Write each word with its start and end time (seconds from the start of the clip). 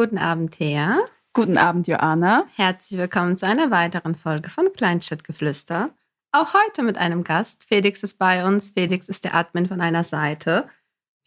Guten 0.00 0.16
Abend, 0.16 0.52
Thea. 0.52 0.98
Guten 1.34 1.58
Abend, 1.58 1.86
Joanna. 1.86 2.46
Herzlich 2.56 2.98
willkommen 2.98 3.36
zu 3.36 3.44
einer 3.44 3.70
weiteren 3.70 4.14
Folge 4.14 4.48
von 4.48 4.72
Kleinstadtgeflüster. 4.72 5.90
Auch 6.32 6.54
heute 6.54 6.82
mit 6.82 6.96
einem 6.96 7.22
Gast. 7.22 7.66
Felix 7.68 8.02
ist 8.02 8.18
bei 8.18 8.42
uns. 8.46 8.70
Felix 8.70 9.10
ist 9.10 9.24
der 9.24 9.34
Admin 9.34 9.68
von 9.68 9.82
einer 9.82 10.04
Seite. 10.04 10.66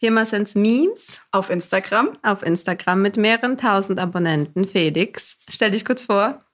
Firma 0.00 0.26
Sense 0.26 0.58
Memes. 0.58 1.20
Auf 1.30 1.50
Instagram. 1.50 2.18
Auf 2.24 2.42
Instagram 2.42 3.00
mit 3.00 3.16
mehreren 3.16 3.58
tausend 3.58 4.00
Abonnenten. 4.00 4.66
Felix, 4.66 5.38
stell 5.48 5.70
dich 5.70 5.84
kurz 5.84 6.06
vor. 6.06 6.44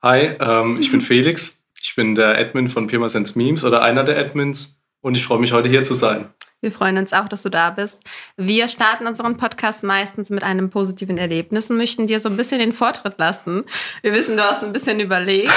Hi, 0.00 0.36
ähm, 0.38 0.78
ich 0.78 0.92
bin 0.92 1.00
Felix. 1.00 1.64
Ich 1.82 1.96
bin 1.96 2.14
der 2.14 2.38
Admin 2.38 2.68
von 2.68 2.86
Pirma 2.86 3.08
Sense 3.08 3.36
Memes 3.36 3.64
oder 3.64 3.82
einer 3.82 4.04
der 4.04 4.16
Admins 4.16 4.80
und 5.00 5.16
ich 5.16 5.24
freue 5.24 5.40
mich 5.40 5.52
heute 5.52 5.68
hier 5.68 5.82
zu 5.82 5.94
sein. 5.94 6.32
Wir 6.64 6.72
freuen 6.72 6.96
uns 6.96 7.12
auch, 7.12 7.28
dass 7.28 7.42
du 7.42 7.50
da 7.50 7.68
bist. 7.68 8.00
Wir 8.38 8.68
starten 8.68 9.06
unseren 9.06 9.36
Podcast 9.36 9.84
meistens 9.84 10.30
mit 10.30 10.42
einem 10.42 10.70
positiven 10.70 11.18
Erlebnis 11.18 11.70
und 11.70 11.76
möchten 11.76 12.06
dir 12.06 12.20
so 12.20 12.30
ein 12.30 12.38
bisschen 12.38 12.58
den 12.58 12.72
Vortritt 12.72 13.18
lassen. 13.18 13.64
Wir 14.00 14.14
wissen, 14.14 14.38
du 14.38 14.42
hast 14.42 14.64
ein 14.64 14.72
bisschen 14.72 14.98
überlegt. 14.98 15.52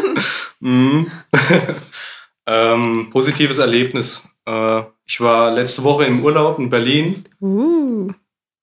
mm. 0.60 1.02
ähm, 2.46 3.10
positives 3.10 3.58
Erlebnis. 3.58 4.30
Äh, 4.46 4.84
ich 5.06 5.20
war 5.20 5.50
letzte 5.50 5.84
Woche 5.84 6.06
im 6.06 6.24
Urlaub 6.24 6.58
in 6.58 6.70
Berlin. 6.70 7.22
Uh. 7.42 8.10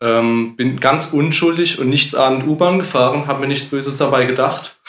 Ähm, 0.02 0.56
bin 0.56 0.80
ganz 0.80 1.14
unschuldig 1.14 1.78
und 1.78 1.90
nichts 1.90 2.16
ahnend 2.16 2.48
U-Bahn 2.48 2.80
gefahren, 2.80 3.28
habe 3.28 3.42
mir 3.42 3.50
nichts 3.50 3.70
Böses 3.70 4.00
dabei 4.00 4.26
gedacht. 4.26 4.80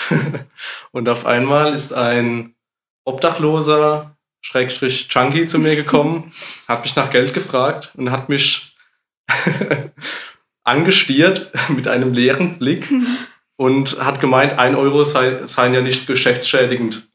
und 0.93 1.07
auf 1.10 1.27
einmal 1.27 1.74
ist 1.74 1.93
ein 1.93 2.55
Obdachloser 3.05 4.17
Schrägstrich 4.41 5.09
Chunky 5.09 5.46
zu 5.46 5.59
mir 5.59 5.76
gekommen, 5.76 6.32
hat 6.68 6.85
mich 6.85 6.96
nach 6.96 7.10
Geld 7.10 7.35
gefragt 7.35 7.93
und 7.96 8.10
hat 8.10 8.29
mich 8.29 8.74
angestiert 10.65 11.51
mit 11.68 11.88
einem 11.88 12.12
leeren 12.12 12.59
Blick 12.59 12.93
und 13.57 14.02
hat 14.04 14.21
gemeint, 14.21 14.59
ein 14.59 14.74
Euro 14.74 15.04
sei, 15.04 15.46
seien 15.46 15.74
ja 15.74 15.80
nicht 15.80 16.07
geschäftsschädigend. 16.07 17.09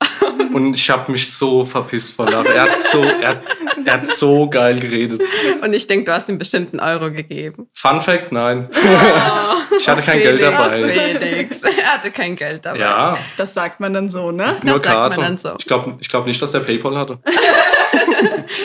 Und 0.53 0.75
ich 0.75 0.89
habe 0.89 1.11
mich 1.11 1.31
so 1.31 1.63
verpisst 1.63 2.11
vor 2.11 2.29
Lachen. 2.29 2.51
Er 2.53 2.63
hat 2.63 2.79
so, 2.79 3.01
er, 3.01 3.41
er 3.85 3.93
hat 3.93 4.05
so 4.07 4.49
geil 4.49 4.79
geredet. 4.79 5.21
Und 5.61 5.73
ich 5.73 5.87
denke, 5.87 6.05
du 6.05 6.13
hast 6.13 6.29
ihm 6.29 6.37
bestimmt 6.37 6.73
einen 6.73 6.79
Euro 6.79 7.11
gegeben. 7.11 7.67
Fun 7.73 8.01
Fact, 8.01 8.31
nein. 8.31 8.69
Oh, 8.71 9.75
ich 9.77 9.89
hatte 9.89 10.01
kein 10.01 10.19
Felix, 10.19 10.39
Geld 10.39 10.41
dabei. 10.41 10.93
Felix, 10.93 11.61
er 11.63 11.93
hatte 11.93 12.11
kein 12.11 12.35
Geld 12.35 12.65
dabei. 12.65 12.79
Ja. 12.79 13.17
Das 13.37 13.53
sagt 13.53 13.79
man 13.79 13.93
dann 13.93 14.09
so, 14.09 14.31
ne? 14.31 14.55
Nur 14.63 14.75
das 14.75 14.83
Karte. 14.83 15.19
Man 15.19 15.29
dann 15.29 15.37
so. 15.37 15.55
Ich 15.57 15.65
glaube 15.65 15.95
ich 15.99 16.09
glaub 16.09 16.25
nicht, 16.27 16.41
dass 16.41 16.53
er 16.53 16.61
Paypal 16.61 16.97
hatte. 16.97 17.19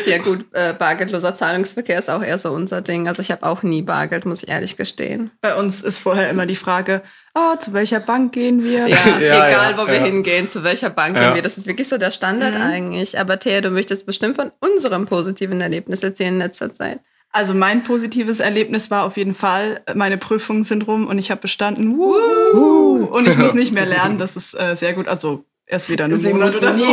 ja 0.06 0.18
gut, 0.18 0.46
äh, 0.52 0.72
bargeldloser 0.74 1.34
Zahlungsverkehr 1.34 1.98
ist 1.98 2.10
auch 2.10 2.22
eher 2.22 2.38
so 2.38 2.50
unser 2.50 2.80
Ding. 2.80 3.08
Also 3.08 3.22
ich 3.22 3.30
habe 3.30 3.44
auch 3.44 3.62
nie 3.62 3.82
Bargeld, 3.82 4.26
muss 4.26 4.42
ich 4.42 4.48
ehrlich 4.48 4.76
gestehen. 4.76 5.30
Bei 5.40 5.54
uns 5.54 5.82
ist 5.82 5.98
vorher 5.98 6.30
immer 6.30 6.46
die 6.46 6.56
Frage, 6.56 7.02
oh, 7.34 7.56
zu 7.56 7.72
welcher 7.72 8.00
Bank 8.00 8.32
gehen 8.32 8.62
wir? 8.62 8.86
Ja, 8.86 8.96
ja 9.20 9.48
egal 9.48 9.72
ja, 9.72 9.78
wo 9.78 9.86
wir 9.86 10.00
hingehen, 10.00 10.48
zu 10.48 10.64
welcher 10.64 10.90
Bank 10.90 11.16
gehen 11.16 11.34
wir. 11.34 11.42
Das 11.42 11.58
ist 11.58 11.66
wirklich 11.66 11.88
so 11.88 11.98
der 11.98 12.10
Standard 12.10 12.54
mhm. 12.54 12.62
eigentlich. 12.62 13.18
Aber 13.18 13.38
Thea, 13.38 13.60
du 13.60 13.70
möchtest 13.70 14.06
bestimmt 14.06 14.36
von 14.36 14.52
unserem 14.60 15.06
positiven 15.06 15.60
Erlebnis 15.60 16.02
erzählen 16.02 16.34
in 16.34 16.38
letzter 16.38 16.72
Zeit. 16.72 17.00
Also 17.30 17.52
mein 17.52 17.84
positives 17.84 18.40
Erlebnis 18.40 18.90
war 18.90 19.04
auf 19.04 19.16
jeden 19.16 19.34
Fall, 19.34 19.82
meine 19.94 20.16
Prüfungen 20.16 20.64
sind 20.64 20.86
rum 20.86 21.06
und 21.06 21.18
ich 21.18 21.30
habe 21.30 21.42
bestanden. 21.42 21.98
Wuhu. 21.98 23.04
Und 23.04 23.28
ich 23.28 23.36
muss 23.36 23.52
nicht 23.52 23.74
mehr 23.74 23.86
lernen, 23.86 24.18
das 24.18 24.34
ist 24.34 24.54
äh, 24.54 24.74
sehr 24.76 24.94
gut. 24.94 25.08
Also 25.08 25.44
erst 25.66 25.90
wieder 25.90 26.04
eine 26.04 26.16
Monat 26.16 26.56
oder 26.56 26.76
so. 26.76 26.84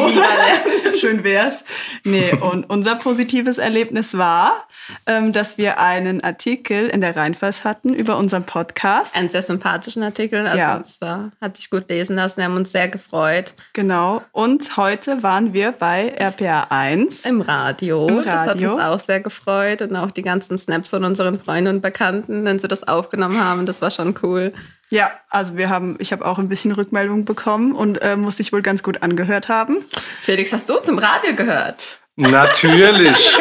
Schön 1.00 1.24
wär's. 1.24 1.64
Nee, 2.04 2.32
und 2.42 2.70
unser 2.70 2.96
positives 2.96 3.58
Erlebnis 3.58 4.18
war, 4.18 4.68
ähm, 5.06 5.34
dass 5.34 5.58
wir 5.58 5.80
einen 5.80 6.24
Artikel 6.24 6.88
in 6.88 7.02
der 7.02 7.16
Rheinfalls 7.16 7.64
hatten 7.64 7.94
über 7.94 8.17
unseren 8.17 8.45
Podcast. 8.45 9.16
Einen 9.16 9.30
sehr 9.30 9.42
sympathischen 9.42 10.04
Artikel, 10.04 10.48
also 10.48 10.58
ja. 10.58 10.78
das 10.78 11.02
war, 11.02 11.32
hat 11.42 11.58
sich 11.58 11.70
gut 11.70 11.89
lesen 11.89 12.16
lassen, 12.16 12.38
wir 12.38 12.45
haben 12.45 12.58
uns 12.58 12.72
sehr 12.72 12.88
gefreut. 12.88 13.54
Genau, 13.73 14.22
und 14.32 14.78
heute 14.78 15.23
waren 15.23 15.54
wir 15.54 15.72
bei 15.72 16.10
RPA 16.17 16.67
1. 16.70 17.26
Im 17.26 17.42
Radio. 17.42 18.08
Im 18.08 18.20
Radio. 18.20 18.32
Das 18.32 18.48
hat 18.48 18.61
uns 18.61 18.82
auch 18.82 19.00
sehr 19.00 19.20
gefreut 19.20 19.82
und 19.82 19.95
auch 19.95 20.11
die 20.11 20.22
ganzen 20.22 20.58
Snaps 20.58 20.92
von 20.92 21.04
unseren 21.04 21.39
Freunden 21.39 21.76
und 21.76 21.82
Bekannten, 21.82 22.45
wenn 22.45 22.60
sie 22.60 22.67
das 22.67 22.88
aufgenommen 22.88 23.44
haben, 23.44 23.66
das 23.66 23.82
war 23.82 23.92
schon 23.92 24.16
cool. 24.23 24.54
Ja, 24.90 25.12
also 25.30 25.58
wir 25.58 25.70
haben, 25.70 25.96
ich 26.00 26.12
habe 26.12 26.26
auch 26.26 26.38
ein 26.38 26.48
bisschen 26.48 26.72
Rückmeldung 26.72 27.26
bekommen 27.26 27.73
und 27.73 28.02
äh, 28.02 28.16
muss 28.16 28.38
sich 28.38 28.54
wohl 28.54 28.62
ganz 28.62 28.84
gut 28.84 29.02
angehört 29.02 29.50
haben. 29.50 29.84
Felix, 30.22 30.54
hast 30.54 30.70
du 30.70 30.78
uns 30.78 30.88
im 30.88 31.00
Radio 31.00 31.34
gehört? 31.36 31.84
Natürlich. 32.18 33.38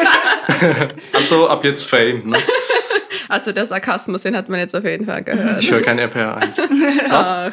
also 1.12 1.49
ab 1.49 1.65
jetzt 1.65 1.88
Fame. 1.88 2.22
Ne? 2.31 2.38
Also 3.28 3.53
der 3.53 3.66
Sarkasmus, 3.66 4.22
den 4.22 4.37
hat 4.37 4.49
man 4.49 4.59
jetzt 4.59 4.75
auf 4.75 4.84
jeden 4.84 5.06
Fall 5.06 5.22
gehört. 5.22 5.62
Ich 5.62 5.71
höre 5.71 5.82
kein 5.82 5.99
RPR 5.99 6.37
1. 6.37 6.59
Was? 7.09 7.53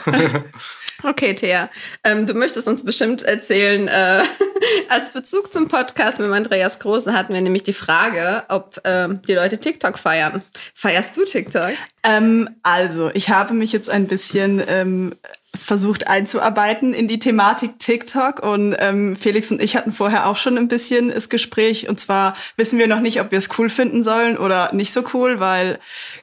Okay, 1.03 1.33
Thea, 1.33 1.69
ähm, 2.03 2.27
du 2.27 2.33
möchtest 2.35 2.67
uns 2.67 2.85
bestimmt 2.85 3.23
erzählen, 3.23 3.87
äh, 3.87 4.23
als 4.89 5.09
Bezug 5.09 5.51
zum 5.51 5.67
Podcast 5.67 6.19
mit 6.19 6.31
Andreas 6.31 6.77
Großen 6.79 7.13
hatten 7.13 7.33
wir 7.33 7.41
nämlich 7.41 7.63
die 7.63 7.73
Frage, 7.73 8.43
ob 8.49 8.79
ähm, 8.83 9.21
die 9.27 9.33
Leute 9.33 9.57
TikTok 9.57 9.97
feiern. 9.97 10.43
Feierst 10.75 11.17
du 11.17 11.25
TikTok? 11.25 11.71
Ähm, 12.03 12.49
also, 12.61 13.09
ich 13.13 13.29
habe 13.29 13.55
mich 13.55 13.71
jetzt 13.71 13.89
ein 13.89 14.07
bisschen 14.07 14.61
ähm, 14.67 15.15
versucht 15.55 16.07
einzuarbeiten 16.07 16.93
in 16.93 17.07
die 17.07 17.19
Thematik 17.19 17.79
TikTok 17.79 18.41
und 18.43 18.75
ähm, 18.77 19.15
Felix 19.15 19.51
und 19.51 19.61
ich 19.61 19.75
hatten 19.75 19.91
vorher 19.91 20.27
auch 20.27 20.37
schon 20.37 20.57
ein 20.57 20.67
bisschen 20.67 21.09
das 21.09 21.29
Gespräch 21.29 21.89
und 21.89 21.99
zwar 21.99 22.33
wissen 22.57 22.77
wir 22.77 22.87
noch 22.87 23.01
nicht, 23.01 23.19
ob 23.19 23.31
wir 23.31 23.37
es 23.39 23.49
cool 23.57 23.69
finden 23.69 24.03
sollen 24.03 24.37
oder 24.37 24.71
nicht 24.73 24.93
so 24.93 25.03
cool, 25.13 25.39
weil 25.39 25.79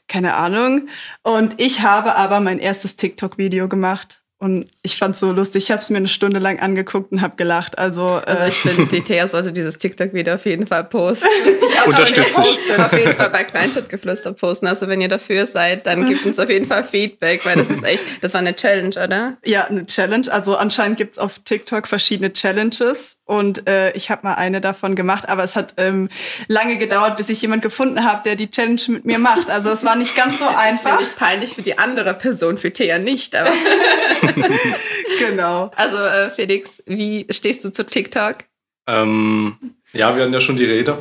keine 0.06 0.34
Ahnung. 0.34 0.88
Und 1.22 1.61
ich 1.61 1.83
habe 1.83 2.15
aber 2.15 2.41
mein 2.41 2.59
erstes 2.59 2.97
TikTok-Video 2.97 3.69
gemacht 3.69 4.21
und 4.41 4.66
ich 4.82 4.97
fand's 4.97 5.19
so 5.19 5.32
lustig. 5.32 5.65
Ich 5.65 5.71
habe 5.72 5.82
es 5.82 5.91
mir 5.91 5.97
eine 5.97 6.06
Stunde 6.06 6.38
lang 6.38 6.60
angeguckt 6.60 7.10
und 7.10 7.22
habe 7.22 7.34
gelacht. 7.37 7.76
Also, 7.76 8.21
also 8.25 8.44
ich 8.44 8.54
finde, 8.54 8.87
die 8.87 9.00
Thea 9.00 9.26
sollte 9.26 9.53
dieses 9.53 9.78
TikTok-Video 9.78 10.34
auf 10.34 10.47
jeden 10.47 10.66
Fall 10.66 10.84
posten. 10.84 11.26
Ich 11.78 11.87
Unterstütze 11.87 12.43
ich. 12.43 12.78
Auf 12.78 12.93
jeden 12.93 13.15
Fall 13.15 13.31
bei 13.31 13.44
Kleinstadtgeflüster 13.44 14.32
posten. 14.32 14.66
Also 14.66 14.88
wenn 14.88 15.00
ihr 15.00 15.09
dafür 15.09 15.47
seid, 15.47 15.87
dann 15.87 16.06
gebt 16.06 16.26
uns 16.26 16.38
auf 16.38 16.50
jeden 16.50 16.66
Fall 16.66 16.82
Feedback, 16.82 17.47
weil 17.47 17.56
das 17.56 17.71
ist 17.71 17.84
echt, 17.84 18.04
das 18.21 18.34
war 18.34 18.41
eine 18.41 18.56
Challenge, 18.56 18.91
oder? 18.91 19.37
Ja, 19.44 19.66
eine 19.66 19.87
Challenge. 19.87 20.31
Also 20.31 20.56
anscheinend 20.56 20.99
gibt's 20.99 21.19
auf 21.19 21.38
TikTok 21.44 21.87
verschiedene 21.87 22.32
Challenges 22.32 23.19
und 23.28 23.69
äh, 23.69 23.93
ich 23.93 24.10
habe 24.10 24.26
mal 24.26 24.37
eine 24.37 24.62
davon 24.62 24.97
gemacht, 24.97 25.28
aber 25.28 25.44
es 25.44 25.55
hat 25.55 25.75
ähm, 25.76 26.09
lange 26.47 26.78
gedauert, 26.78 27.19
bis 27.19 27.28
ich 27.28 27.43
jemand 27.43 27.60
gefunden 27.60 28.03
habe, 28.03 28.22
der 28.25 28.37
die 28.37 28.50
Challenge 28.50 28.81
mit 28.88 29.05
mir 29.05 29.19
macht. 29.19 29.50
Also 29.50 29.69
es 29.69 29.84
war 29.84 29.97
nicht 29.97 30.16
ganz 30.16 30.38
so 30.38 30.47
einfach. 30.47 30.84
Das 30.84 30.93
finde 30.93 31.03
ich 31.03 31.16
peinlich 31.16 31.55
für 31.55 31.60
die 31.60 31.78
andere 31.78 32.15
Person, 32.15 32.56
für 32.56 32.72
Thea 32.72 32.99
nicht. 32.99 33.37
Aber 33.37 33.50
genau. 35.19 35.71
Also 35.77 35.99
äh, 35.99 36.31
Felix, 36.31 36.83
wie 36.87 37.27
stehst 37.31 37.65
du 37.65 37.71
zu 37.71 37.84
TikTok? 37.84 38.44
Ähm, 38.87 39.56
ja, 39.93 40.15
wir 40.15 40.22
hatten 40.22 40.33
ja 40.33 40.41
schon 40.41 40.56
die 40.56 40.65
Rede. 40.65 40.97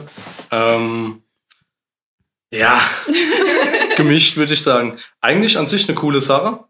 Ähm, 0.52 1.22
ja, 2.52 2.82
gemischt 3.98 4.38
würde 4.38 4.54
ich 4.54 4.62
sagen. 4.62 4.98
Eigentlich 5.22 5.58
an 5.58 5.68
sich 5.68 5.88
eine 5.88 5.96
coole 5.96 6.22
Sache. 6.22 6.66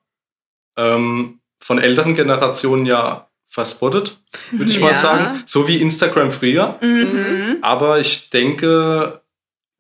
Ähm, 0.78 1.40
von 1.60 1.80
älteren 1.80 2.16
Generationen 2.16 2.86
ja 2.86 3.30
verspottet, 3.46 4.20
würde 4.52 4.70
ich 4.70 4.78
ja. 4.78 4.86
mal 4.86 4.96
sagen. 4.96 5.44
So 5.46 5.68
wie 5.68 5.82
Instagram 5.82 6.32
früher. 6.32 6.78
Mhm. 6.82 7.58
Aber 7.62 8.00
ich 8.00 8.30
denke, 8.30 9.22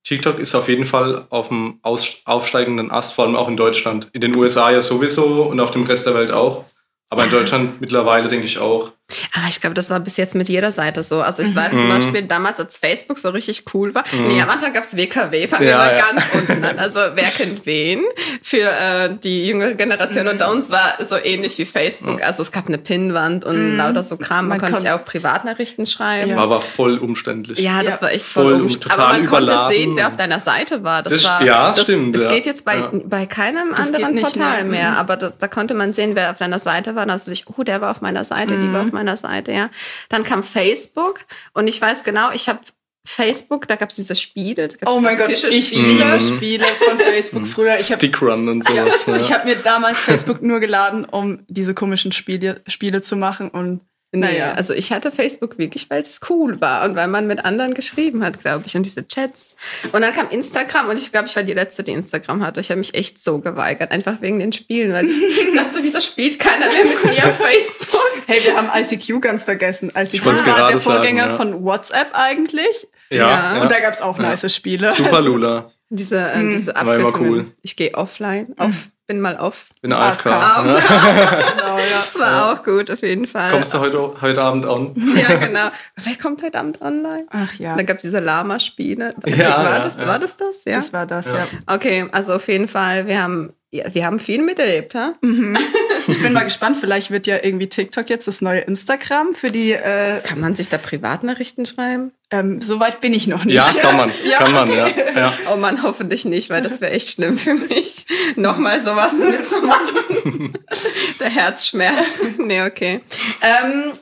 TikTok 0.07 0.39
ist 0.39 0.55
auf 0.55 0.69
jeden 0.69 0.85
Fall 0.85 1.25
auf 1.29 1.49
dem 1.49 1.79
aufsteigenden 1.83 2.91
Ast, 2.91 3.13
vor 3.13 3.25
allem 3.25 3.35
auch 3.35 3.49
in 3.49 3.57
Deutschland. 3.57 4.09
In 4.13 4.21
den 4.21 4.33
USA 4.37 4.71
ja 4.71 4.79
sowieso 4.79 5.43
und 5.43 5.59
auf 5.59 5.71
dem 5.71 5.83
Rest 5.83 6.07
der 6.07 6.15
Welt 6.15 6.31
auch. 6.31 6.63
Aber 7.09 7.25
in 7.25 7.29
Deutschland 7.29 7.81
mittlerweile 7.81 8.29
denke 8.29 8.45
ich 8.45 8.59
auch. 8.59 8.93
Aber 9.33 9.47
ich 9.47 9.61
glaube, 9.61 9.73
das 9.73 9.89
war 9.89 10.01
bis 10.01 10.17
jetzt 10.17 10.35
mit 10.35 10.49
jeder 10.49 10.73
Seite 10.73 11.01
so. 11.01 11.21
Also 11.21 11.41
ich 11.41 11.51
mhm. 11.51 11.55
weiß 11.55 11.69
zum 11.69 11.85
mhm. 11.85 11.89
Beispiel 11.89 12.21
damals, 12.23 12.59
als 12.59 12.77
Facebook 12.77 13.17
so 13.17 13.29
richtig 13.29 13.63
cool 13.73 13.95
war. 13.95 14.03
Mhm. 14.11 14.27
Nee, 14.27 14.41
am 14.41 14.49
Anfang 14.49 14.73
gab 14.73 14.83
es 14.83 14.97
WKW, 14.97 15.47
fangen 15.47 15.65
ja, 15.65 15.69
wir 15.69 15.77
mal 15.77 15.95
ja. 15.95 16.05
ganz 16.05 16.23
unten 16.33 16.65
an. 16.65 16.77
Also 16.77 16.99
wer 17.13 17.29
kennt 17.29 17.65
wen? 17.65 18.03
Für 18.41 18.69
äh, 18.69 19.09
die 19.23 19.47
jüngere 19.47 19.75
Generation 19.75 20.25
mhm. 20.25 20.31
unter 20.31 20.51
uns 20.51 20.69
war 20.69 20.95
so 20.99 21.15
ähnlich 21.15 21.57
wie 21.57 21.65
Facebook. 21.65 22.21
Also 22.21 22.43
es 22.43 22.51
gab 22.51 22.67
eine 22.67 22.77
Pinnwand 22.77 23.45
und 23.45 23.71
mhm. 23.71 23.77
lauter 23.77 24.03
so 24.03 24.17
Kram. 24.17 24.49
Man, 24.49 24.57
man 24.57 24.59
konnte 24.59 24.81
sich 24.81 24.91
auch 24.91 25.05
Privatnachrichten 25.05 25.87
schreiben. 25.87 26.31
Ja. 26.31 26.35
War 26.35 26.43
aber 26.43 26.61
voll 26.61 26.97
umständlich. 26.97 27.59
Ja, 27.59 27.83
das 27.83 28.01
war 28.01 28.11
echt 28.11 28.25
voll, 28.25 28.51
voll 28.51 28.61
umständlich. 28.61 28.91
Aber 28.93 29.13
man 29.13 29.23
überladen. 29.23 29.55
konnte 29.55 29.73
sehen, 29.73 29.95
wer 29.95 30.07
auf 30.09 30.17
deiner 30.17 30.41
Seite 30.41 30.83
war. 30.83 31.03
Das, 31.03 31.13
das 31.13 31.23
war 31.23 31.43
ja, 31.43 31.71
das, 31.71 31.83
stimmt. 31.83 32.13
Das 32.13 32.27
geht 32.27 32.45
jetzt 32.45 32.65
bei, 32.65 32.81
bei 33.05 33.25
keinem 33.25 33.73
das 33.75 33.93
anderen 33.93 34.21
Portal 34.21 34.65
mehr. 34.65 34.91
mehr. 34.91 34.97
Aber 34.97 35.15
das, 35.15 35.37
da 35.37 35.47
konnte 35.47 35.73
man 35.75 35.93
sehen, 35.93 36.15
wer 36.15 36.31
auf 36.31 36.37
deiner 36.37 36.59
Seite 36.59 36.95
war. 36.95 37.05
Da 37.05 37.13
hast 37.13 37.27
du 37.27 37.31
dich, 37.31 37.45
oh, 37.47 37.63
der 37.63 37.79
war 37.79 37.91
auf 37.91 38.01
meiner 38.01 38.25
Seite, 38.25 38.59
die 38.59 38.71
war 38.73 38.81
auf 38.81 38.91
meiner 38.91 38.96
Seite, 39.17 39.51
ja. 39.51 39.69
Dann 40.09 40.23
kam 40.23 40.43
Facebook 40.43 41.21
und 41.53 41.67
ich 41.67 41.81
weiß 41.81 42.03
genau, 42.03 42.31
ich 42.31 42.49
habe 42.49 42.59
Facebook, 43.07 43.67
da 43.67 43.77
gab 43.77 43.89
es 43.89 43.95
diese 43.95 44.15
Spiele. 44.15 44.67
Oh 44.85 44.99
mein 44.99 45.17
Gott, 45.17 45.29
ich 45.29 45.71
liebe 45.71 46.19
Spiele 46.19 46.65
von 46.65 46.99
Facebook 46.99 47.43
mhm. 47.43 47.45
früher. 47.45 47.79
Ich 47.79 47.91
hab, 47.91 47.99
Stickrun 47.99 48.49
und 48.49 48.65
sowas. 48.65 49.05
Ja. 49.07 49.17
Ich 49.17 49.31
habe 49.31 49.47
mir 49.47 49.55
damals 49.55 49.99
Facebook 49.99 50.41
nur 50.41 50.59
geladen, 50.59 51.05
um 51.05 51.45
diese 51.47 51.73
komischen 51.73 52.11
Spiele, 52.11 52.61
Spiele 52.67 53.01
zu 53.01 53.15
machen 53.15 53.49
und 53.49 53.81
Nee, 54.19 54.33
naja. 54.33 54.51
also 54.53 54.73
ich 54.73 54.91
hatte 54.91 55.11
Facebook 55.11 55.57
wirklich, 55.57 55.89
weil 55.89 56.01
es 56.01 56.19
cool 56.29 56.59
war 56.61 56.83
und 56.85 56.95
weil 56.95 57.07
man 57.07 57.27
mit 57.27 57.45
anderen 57.45 57.73
geschrieben 57.73 58.23
hat, 58.23 58.41
glaube 58.41 58.63
ich, 58.65 58.75
und 58.75 58.83
diese 58.83 59.07
Chats. 59.07 59.55
Und 59.91 60.01
dann 60.01 60.13
kam 60.13 60.29
Instagram 60.29 60.89
und 60.89 60.97
ich 60.97 61.11
glaube, 61.11 61.27
ich 61.27 61.35
war 61.35 61.43
die 61.43 61.53
Letzte, 61.53 61.83
die 61.83 61.91
Instagram 61.91 62.45
hatte. 62.45 62.59
Ich 62.59 62.69
habe 62.69 62.79
mich 62.79 62.93
echt 62.93 63.23
so 63.23 63.39
geweigert, 63.39 63.91
einfach 63.91 64.21
wegen 64.21 64.39
den 64.39 64.53
Spielen, 64.53 64.93
weil 64.93 65.07
ich 65.07 65.15
dachte, 65.55 65.79
wieso 65.81 65.99
spielt 65.99 66.39
keiner 66.39 66.67
mehr 66.71 66.85
mit 66.85 67.03
mir 67.05 67.29
auf 67.29 67.37
Facebook? 67.37 68.23
Hey, 68.27 68.43
wir 68.43 68.55
haben 68.55 68.69
ICQ 68.73 69.21
ganz 69.21 69.43
vergessen. 69.43 69.91
ICQ 69.95 70.25
war 70.25 70.71
der 70.71 70.79
Vorgänger 70.79 71.23
sagen, 71.23 71.31
ja. 71.31 71.35
von 71.37 71.63
WhatsApp 71.63 72.09
eigentlich. 72.13 72.87
Ja. 73.09 73.55
ja. 73.55 73.61
Und 73.61 73.71
da 73.71 73.79
gab 73.79 73.93
es 73.93 74.01
auch 74.01 74.17
ja. 74.17 74.23
nice 74.23 74.53
Spiele. 74.53 74.91
Super 74.91 75.21
Lula. 75.21 75.71
Diese, 75.89 76.17
äh, 76.17 76.39
mhm. 76.39 76.51
diese 76.51 76.75
Abkürzungen. 76.75 77.31
Cool. 77.31 77.45
Ich 77.61 77.75
gehe 77.75 77.93
offline, 77.93 78.53
auf, 78.57 78.73
bin 79.07 79.21
mal 79.21 79.37
off. 79.37 79.67
Bin 79.81 79.93
AFK. 79.93 80.27
AFK. 80.27 80.63
genau, 80.65 81.77
ja. 81.77 81.83
Das 81.91 82.19
war 82.19 82.31
ja. 82.31 82.51
auch 82.51 82.63
gut, 82.63 82.91
auf 82.91 83.01
jeden 83.01 83.25
Fall. 83.25 83.51
Kommst 83.51 83.73
du 83.73 83.79
heute, 83.79 84.21
heute 84.21 84.41
Abend 84.41 84.65
an? 84.65 84.91
ja, 85.15 85.35
genau. 85.35 85.69
Wer 85.95 86.15
kommt 86.21 86.43
heute 86.43 86.59
Abend 86.59 86.81
online? 86.81 87.25
Ach 87.31 87.53
ja. 87.55 87.75
Da 87.75 87.83
gab 87.83 87.97
es 87.97 88.03
diese 88.03 88.19
Lama-Spiele. 88.19 89.15
Ja, 89.25 89.63
war, 89.63 89.79
das, 89.79 89.97
war 90.05 90.19
das 90.19 90.35
das? 90.35 90.65
Ja? 90.65 90.75
Das 90.75 90.93
war 90.93 91.05
das, 91.05 91.25
ja. 91.25 91.47
Okay, 91.65 92.07
also 92.11 92.33
auf 92.33 92.47
jeden 92.47 92.67
Fall, 92.67 93.07
wir 93.07 93.21
haben 93.21 93.53
ja, 93.69 93.83
wir 93.93 94.05
haben 94.05 94.19
viel 94.19 94.41
miterlebt, 94.41 94.95
ha? 94.95 95.13
Mhm. 95.21 95.57
Ich 96.07 96.21
bin 96.21 96.33
mal 96.33 96.43
gespannt, 96.43 96.77
vielleicht 96.79 97.11
wird 97.11 97.27
ja 97.27 97.37
irgendwie 97.41 97.67
TikTok 97.67 98.09
jetzt 98.09 98.27
das 98.27 98.41
neue 98.41 98.61
Instagram 98.61 99.33
für 99.33 99.51
die. 99.51 99.73
Äh, 99.73 100.21
kann 100.23 100.39
man 100.39 100.55
sich 100.55 100.69
da 100.69 100.77
Privatnachrichten 100.77 101.65
schreiben? 101.65 102.11
Ähm, 102.29 102.61
Soweit 102.61 102.99
bin 102.99 103.13
ich 103.13 103.27
noch 103.27 103.45
nicht. 103.45 103.55
Ja, 103.55 103.63
kann 103.81 103.97
man. 103.97 104.11
ja. 104.29 104.37
Kann 104.37 104.51
man, 104.51 104.69
ja. 104.71 104.87
ja. 104.87 105.33
Oh 105.51 105.57
Mann, 105.57 105.83
hoffentlich 105.83 106.25
nicht, 106.25 106.49
weil 106.49 106.61
das 106.61 106.81
wäre 106.81 106.91
echt 106.91 107.09
schlimm 107.09 107.37
für 107.37 107.53
mich, 107.53 108.05
nochmal 108.35 108.81
sowas 108.81 109.13
mitzumachen. 109.13 110.53
Der 111.19 111.29
Herzschmerz. 111.29 112.37
Nee, 112.37 112.63
okay. 112.63 113.01
Ähm, 113.41 113.93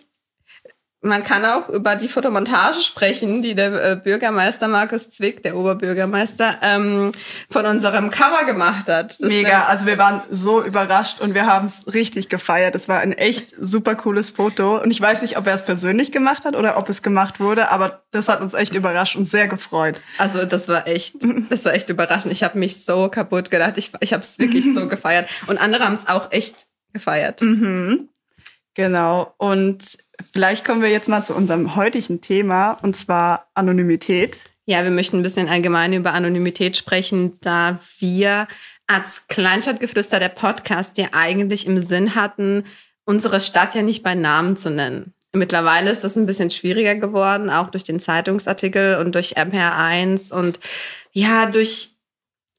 man 1.05 1.23
kann 1.23 1.45
auch 1.45 1.69
über 1.69 1.95
die 1.95 2.07
Fotomontage 2.07 2.81
sprechen, 2.81 3.41
die 3.41 3.55
der 3.55 3.91
äh, 3.91 3.95
Bürgermeister 3.95 4.67
Markus 4.67 5.09
Zwick, 5.11 5.43
der 5.43 5.55
Oberbürgermeister, 5.55 6.57
ähm, 6.61 7.11
von 7.49 7.65
unserem 7.65 8.09
Cover 8.09 8.43
gemacht 8.45 8.87
hat. 8.87 9.19
Das 9.19 9.29
Mega, 9.29 9.65
also 9.65 9.85
wir 9.85 9.97
waren 9.97 10.21
so 10.31 10.63
überrascht 10.63 11.21
und 11.21 11.33
wir 11.33 11.45
haben 11.45 11.65
es 11.65 11.93
richtig 11.93 12.29
gefeiert. 12.29 12.75
Das 12.75 12.89
war 12.89 12.99
ein 12.99 13.13
echt 13.13 13.53
super 13.57 13.95
cooles 13.95 14.31
Foto 14.31 14.81
und 14.81 14.91
ich 14.91 14.99
weiß 14.99 15.21
nicht, 15.21 15.37
ob 15.37 15.47
er 15.47 15.53
es 15.53 15.63
persönlich 15.63 16.11
gemacht 16.11 16.45
hat 16.45 16.55
oder 16.55 16.77
ob 16.77 16.89
es 16.89 17.01
gemacht 17.01 17.39
wurde, 17.39 17.69
aber 17.69 18.03
das 18.11 18.27
hat 18.27 18.41
uns 18.41 18.53
echt 18.53 18.73
überrascht 18.73 19.15
und 19.15 19.25
sehr 19.25 19.47
gefreut. 19.47 20.01
Also 20.17 20.45
das 20.45 20.67
war 20.67 20.87
echt, 20.87 21.15
das 21.49 21.65
war 21.65 21.73
echt 21.73 21.89
überraschend. 21.89 22.31
Ich 22.31 22.43
habe 22.43 22.57
mich 22.57 22.83
so 22.83 23.09
kaputt 23.09 23.51
gedacht. 23.51 23.77
Ich, 23.77 23.91
ich 23.99 24.13
habe 24.13 24.23
es 24.23 24.39
wirklich 24.39 24.65
so 24.73 24.87
gefeiert 24.89 25.29
und 25.47 25.59
andere 25.59 25.85
haben 25.85 25.95
es 25.95 26.07
auch 26.07 26.31
echt 26.31 26.67
gefeiert. 26.93 27.41
Mhm. 27.41 28.09
Genau. 28.75 29.33
Und 29.37 29.97
vielleicht 30.31 30.65
kommen 30.65 30.81
wir 30.81 30.89
jetzt 30.89 31.09
mal 31.09 31.23
zu 31.23 31.33
unserem 31.33 31.75
heutigen 31.75 32.21
Thema, 32.21 32.77
und 32.83 32.95
zwar 32.95 33.49
Anonymität. 33.53 34.43
Ja, 34.65 34.83
wir 34.83 34.91
möchten 34.91 35.17
ein 35.17 35.23
bisschen 35.23 35.47
allgemein 35.47 35.93
über 35.93 36.13
Anonymität 36.13 36.77
sprechen, 36.77 37.37
da 37.41 37.79
wir 37.99 38.47
als 38.87 39.27
Kleinstadtgeflüster 39.27 40.19
der 40.19 40.29
Podcast 40.29 40.97
ja 40.97 41.07
eigentlich 41.13 41.65
im 41.65 41.81
Sinn 41.81 42.15
hatten, 42.15 42.63
unsere 43.05 43.39
Stadt 43.39 43.75
ja 43.75 43.81
nicht 43.81 44.03
bei 44.03 44.13
Namen 44.13 44.55
zu 44.57 44.69
nennen. 44.69 45.13
Mittlerweile 45.33 45.91
ist 45.91 46.03
das 46.03 46.15
ein 46.15 46.25
bisschen 46.25 46.49
schwieriger 46.49 46.95
geworden, 46.95 47.49
auch 47.49 47.69
durch 47.69 47.83
den 47.83 47.99
Zeitungsartikel 47.99 48.97
und 48.97 49.15
durch 49.15 49.37
MPR1 49.37 50.33
und 50.33 50.59
ja, 51.11 51.45
durch 51.45 51.94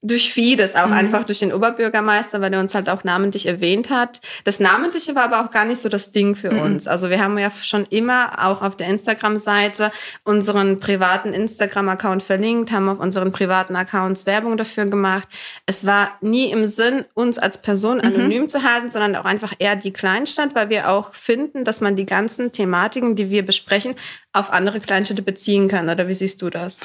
durch 0.06 0.32
vieles, 0.32 0.74
auch 0.76 0.86
mhm. 0.86 0.92
einfach 0.92 1.24
durch 1.24 1.40
den 1.40 1.52
Oberbürgermeister, 1.52 2.40
weil 2.40 2.52
er 2.52 2.60
uns 2.60 2.74
halt 2.74 2.88
auch 2.88 3.04
namentlich 3.04 3.46
erwähnt 3.46 3.90
hat. 3.90 4.20
Das 4.44 4.60
Namentliche 4.60 5.14
war 5.14 5.24
aber 5.24 5.44
auch 5.44 5.50
gar 5.50 5.64
nicht 5.64 5.80
so 5.80 5.88
das 5.88 6.12
Ding 6.12 6.36
für 6.36 6.52
mhm. 6.52 6.60
uns. 6.60 6.86
Also 6.86 7.10
wir 7.10 7.22
haben 7.22 7.38
ja 7.38 7.50
schon 7.50 7.84
immer 7.86 8.44
auch 8.46 8.62
auf 8.62 8.76
der 8.76 8.88
Instagram-Seite 8.88 9.90
unseren 10.24 10.78
privaten 10.78 11.32
Instagram-Account 11.32 12.22
verlinkt, 12.22 12.72
haben 12.72 12.88
auf 12.88 13.00
unseren 13.00 13.32
privaten 13.32 13.74
Accounts 13.74 14.26
Werbung 14.26 14.56
dafür 14.56 14.86
gemacht. 14.86 15.28
Es 15.66 15.86
war 15.86 16.12
nie 16.20 16.50
im 16.50 16.66
Sinn, 16.66 17.04
uns 17.14 17.38
als 17.38 17.60
Person 17.60 17.98
mhm. 17.98 18.04
anonym 18.04 18.42
mhm. 18.42 18.48
zu 18.48 18.62
halten, 18.62 18.90
sondern 18.90 19.16
auch 19.16 19.24
einfach 19.24 19.54
eher 19.58 19.76
die 19.76 19.92
Kleinstadt, 19.92 20.54
weil 20.54 20.70
wir 20.70 20.90
auch 20.90 21.14
finden, 21.14 21.64
dass 21.64 21.80
man 21.80 21.96
die 21.96 22.06
ganzen 22.06 22.52
Thematiken, 22.52 23.16
die 23.16 23.30
wir 23.30 23.44
besprechen, 23.44 23.94
auf 24.32 24.52
andere 24.52 24.80
Kleinstädte 24.80 25.22
beziehen 25.22 25.68
kann. 25.68 25.88
Oder 25.88 26.08
wie 26.08 26.14
siehst 26.14 26.42
du 26.42 26.50
das? 26.50 26.78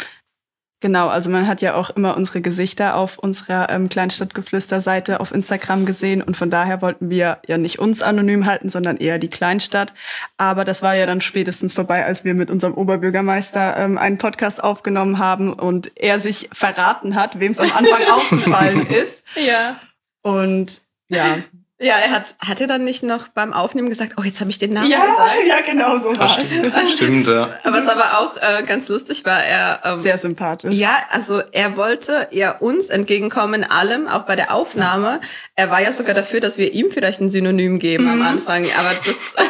Genau, 0.82 1.10
also 1.10 1.30
man 1.30 1.46
hat 1.46 1.62
ja 1.62 1.76
auch 1.76 1.92
immer 1.92 2.18
unsere 2.18 2.42
Gesichter 2.42 2.96
auf 2.96 3.20
unserer 3.20 3.70
ähm, 3.70 3.88
Kleinstadtgeflüster-Seite 3.88 5.20
auf 5.20 5.32
Instagram 5.32 5.86
gesehen 5.86 6.24
und 6.24 6.36
von 6.36 6.50
daher 6.50 6.82
wollten 6.82 7.12
wir 7.12 7.38
ja 7.48 7.60
nicht 7.60 7.78
uns 7.78 8.02
anonym 8.02 8.48
halten, 8.48 8.72
sondern 8.72 8.98
eher 8.98 9.20
die 9.20 9.30
Kleinstadt. 9.30 9.94
Aber 10.38 10.66
das 10.66 10.82
war 10.82 10.96
ja 10.96 11.06
dann 11.06 11.22
spätestens 11.22 11.72
vorbei, 11.72 12.04
als 12.04 12.24
wir 12.24 12.34
mit 12.34 12.50
unserem 12.50 12.74
Oberbürgermeister 12.74 13.78
ähm, 13.78 14.00
einen 14.00 14.18
Podcast 14.18 14.64
aufgenommen 14.64 15.20
haben 15.20 15.54
und 15.54 15.92
er 15.96 16.20
sich 16.20 16.50
verraten 16.52 17.14
hat, 17.14 17.40
wem 17.40 17.52
es 17.52 17.60
am 17.60 17.72
Anfang 17.72 18.02
aufgefallen 18.12 18.88
ist. 18.88 19.24
Ja. 19.36 19.80
Und 20.24 20.82
ja, 21.10 21.38
ja, 21.82 21.96
er 21.98 22.12
hat, 22.12 22.36
hat 22.40 22.62
er 22.62 22.68
dann 22.68 22.84
nicht 22.84 23.02
noch 23.02 23.30
beim 23.30 23.54
Aufnehmen 23.54 23.90
gesagt, 23.90 24.14
oh, 24.18 24.22
jetzt 24.22 24.40
habe 24.40 24.52
ich 24.52 24.60
den 24.60 24.74
Namen 24.74 24.90
ja, 24.90 25.00
gesagt. 25.00 25.32
Ja, 25.48 25.62
genau 25.66 25.98
so 25.98 26.16
war 26.16 26.38
es. 26.38 26.92
Stimmt, 26.92 27.26
ja. 27.26 27.50
Aber 27.64 27.78
was 27.78 27.88
aber 27.88 28.20
auch 28.20 28.38
äh, 28.38 28.64
ganz 28.64 28.88
lustig 28.88 29.26
war, 29.26 29.44
er... 29.44 29.82
Ähm, 29.84 30.02
Sehr 30.02 30.20
sympathisch. 30.20 30.76
Ja, 30.76 30.98
also 31.10 31.42
er 31.52 31.76
wollte 31.78 32.28
ja 32.30 32.52
uns 32.52 32.90
entgegenkommen 32.90 33.64
in 33.64 33.64
allem, 33.64 34.08
auch 34.08 34.24
bei 34.24 34.36
der 34.36 34.54
Aufnahme. 34.54 35.22
Er 35.56 35.72
war 35.72 35.82
ja 35.82 35.92
sogar 35.92 36.14
dafür, 36.14 36.40
dass 36.40 36.60
wir 36.60 36.72
ihm 36.72 36.92
vielleicht 36.92 37.20
ein 37.20 37.32
Synonym 37.32 37.80
geben 37.80 38.04
mhm. 38.04 38.12
am 38.12 38.22
Anfang, 38.22 38.66
aber 38.78 38.92
das, 39.04 39.16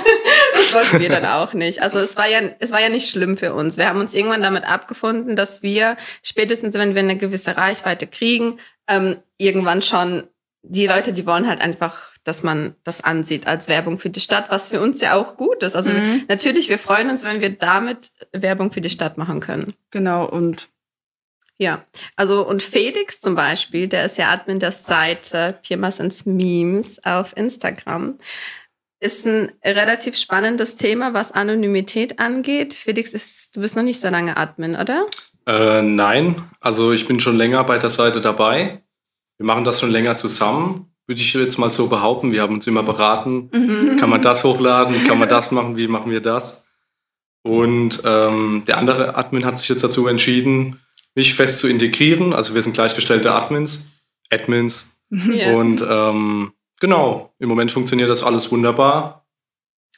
das 0.53 0.73
wollten 0.73 1.01
wir 1.01 1.09
dann 1.09 1.25
auch 1.25 1.51
nicht. 1.51 1.81
Also 1.81 1.99
es 1.99 2.15
war 2.15 2.29
ja, 2.29 2.39
es 2.59 2.71
war 2.71 2.79
ja 2.79 2.87
nicht 2.87 3.09
schlimm 3.09 3.35
für 3.35 3.53
uns. 3.53 3.75
Wir 3.75 3.89
haben 3.89 3.99
uns 3.99 4.13
irgendwann 4.13 4.41
damit 4.41 4.65
abgefunden, 4.65 5.35
dass 5.35 5.63
wir 5.63 5.97
spätestens, 6.23 6.75
wenn 6.75 6.95
wir 6.95 7.01
eine 7.01 7.17
gewisse 7.17 7.57
Reichweite 7.57 8.07
kriegen, 8.07 8.57
ähm, 8.87 9.17
irgendwann 9.37 9.81
schon 9.81 10.23
die 10.63 10.85
Leute, 10.85 11.11
die 11.13 11.25
wollen 11.25 11.47
halt 11.47 11.61
einfach, 11.61 12.11
dass 12.23 12.43
man 12.43 12.75
das 12.83 13.01
ansieht 13.01 13.47
als 13.47 13.67
Werbung 13.67 13.97
für 13.97 14.09
die 14.09 14.19
Stadt, 14.19 14.45
was 14.49 14.69
für 14.69 14.79
uns 14.79 15.01
ja 15.01 15.15
auch 15.15 15.35
gut 15.35 15.63
ist. 15.63 15.75
Also 15.75 15.91
mhm. 15.91 16.23
natürlich, 16.27 16.69
wir 16.69 16.77
freuen 16.77 17.09
uns, 17.09 17.23
wenn 17.23 17.41
wir 17.41 17.49
damit 17.49 18.11
Werbung 18.31 18.71
für 18.71 18.81
die 18.81 18.89
Stadt 18.89 19.17
machen 19.17 19.39
können. 19.39 19.73
Genau, 19.89 20.25
und 20.25 20.69
ja, 21.57 21.83
also 22.15 22.47
und 22.47 22.63
Felix 22.63 23.19
zum 23.19 23.35
Beispiel, 23.35 23.87
der 23.87 24.05
ist 24.05 24.17
ja 24.17 24.31
Admin 24.31 24.59
der 24.59 24.71
Seite 24.71 25.59
Pirmasens 25.61 26.25
Memes 26.25 27.03
auf 27.03 27.35
Instagram. 27.37 28.17
Ist 28.99 29.25
ein 29.25 29.51
relativ 29.63 30.15
spannendes 30.15 30.75
Thema, 30.75 31.13
was 31.13 31.31
Anonymität 31.31 32.19
angeht. 32.19 32.75
Felix, 32.75 33.13
ist, 33.13 33.55
du 33.55 33.61
bist 33.61 33.75
noch 33.75 33.83
nicht 33.83 33.99
so 33.99 34.09
lange 34.09 34.37
Admin, 34.37 34.75
oder? 34.75 35.07
Äh, 35.47 35.81
nein, 35.81 36.43
also 36.59 36.91
ich 36.93 37.07
bin 37.07 37.19
schon 37.19 37.35
länger 37.35 37.63
bei 37.63 37.79
der 37.79 37.89
Seite 37.89 38.21
dabei. 38.21 38.81
Wir 39.41 39.47
machen 39.47 39.63
das 39.63 39.79
schon 39.79 39.89
länger 39.89 40.17
zusammen, 40.17 40.93
würde 41.07 41.19
ich 41.19 41.33
jetzt 41.33 41.57
mal 41.57 41.71
so 41.71 41.87
behaupten. 41.87 42.31
Wir 42.31 42.43
haben 42.43 42.53
uns 42.53 42.67
immer 42.67 42.83
beraten. 42.83 43.49
Mhm. 43.51 43.97
Kann 43.97 44.11
man 44.11 44.21
das 44.21 44.43
hochladen? 44.43 45.07
Kann 45.07 45.17
man 45.17 45.27
das 45.27 45.49
machen? 45.49 45.77
Wie 45.77 45.87
machen 45.87 46.11
wir 46.11 46.21
das? 46.21 46.63
Und 47.41 48.03
ähm, 48.05 48.63
der 48.67 48.77
andere 48.77 49.15
Admin 49.15 49.43
hat 49.43 49.57
sich 49.57 49.67
jetzt 49.67 49.83
dazu 49.83 50.05
entschieden, 50.05 50.79
mich 51.15 51.33
fest 51.33 51.57
zu 51.57 51.67
integrieren. 51.67 52.33
Also 52.33 52.53
wir 52.53 52.61
sind 52.61 52.73
gleichgestellte 52.73 53.31
Admins, 53.31 53.89
Admins. 54.29 54.99
Yeah. 55.11 55.55
Und 55.55 55.83
ähm, 55.89 56.53
genau, 56.79 57.33
im 57.39 57.49
Moment 57.49 57.71
funktioniert 57.71 58.11
das 58.11 58.21
alles 58.21 58.51
wunderbar. 58.51 59.25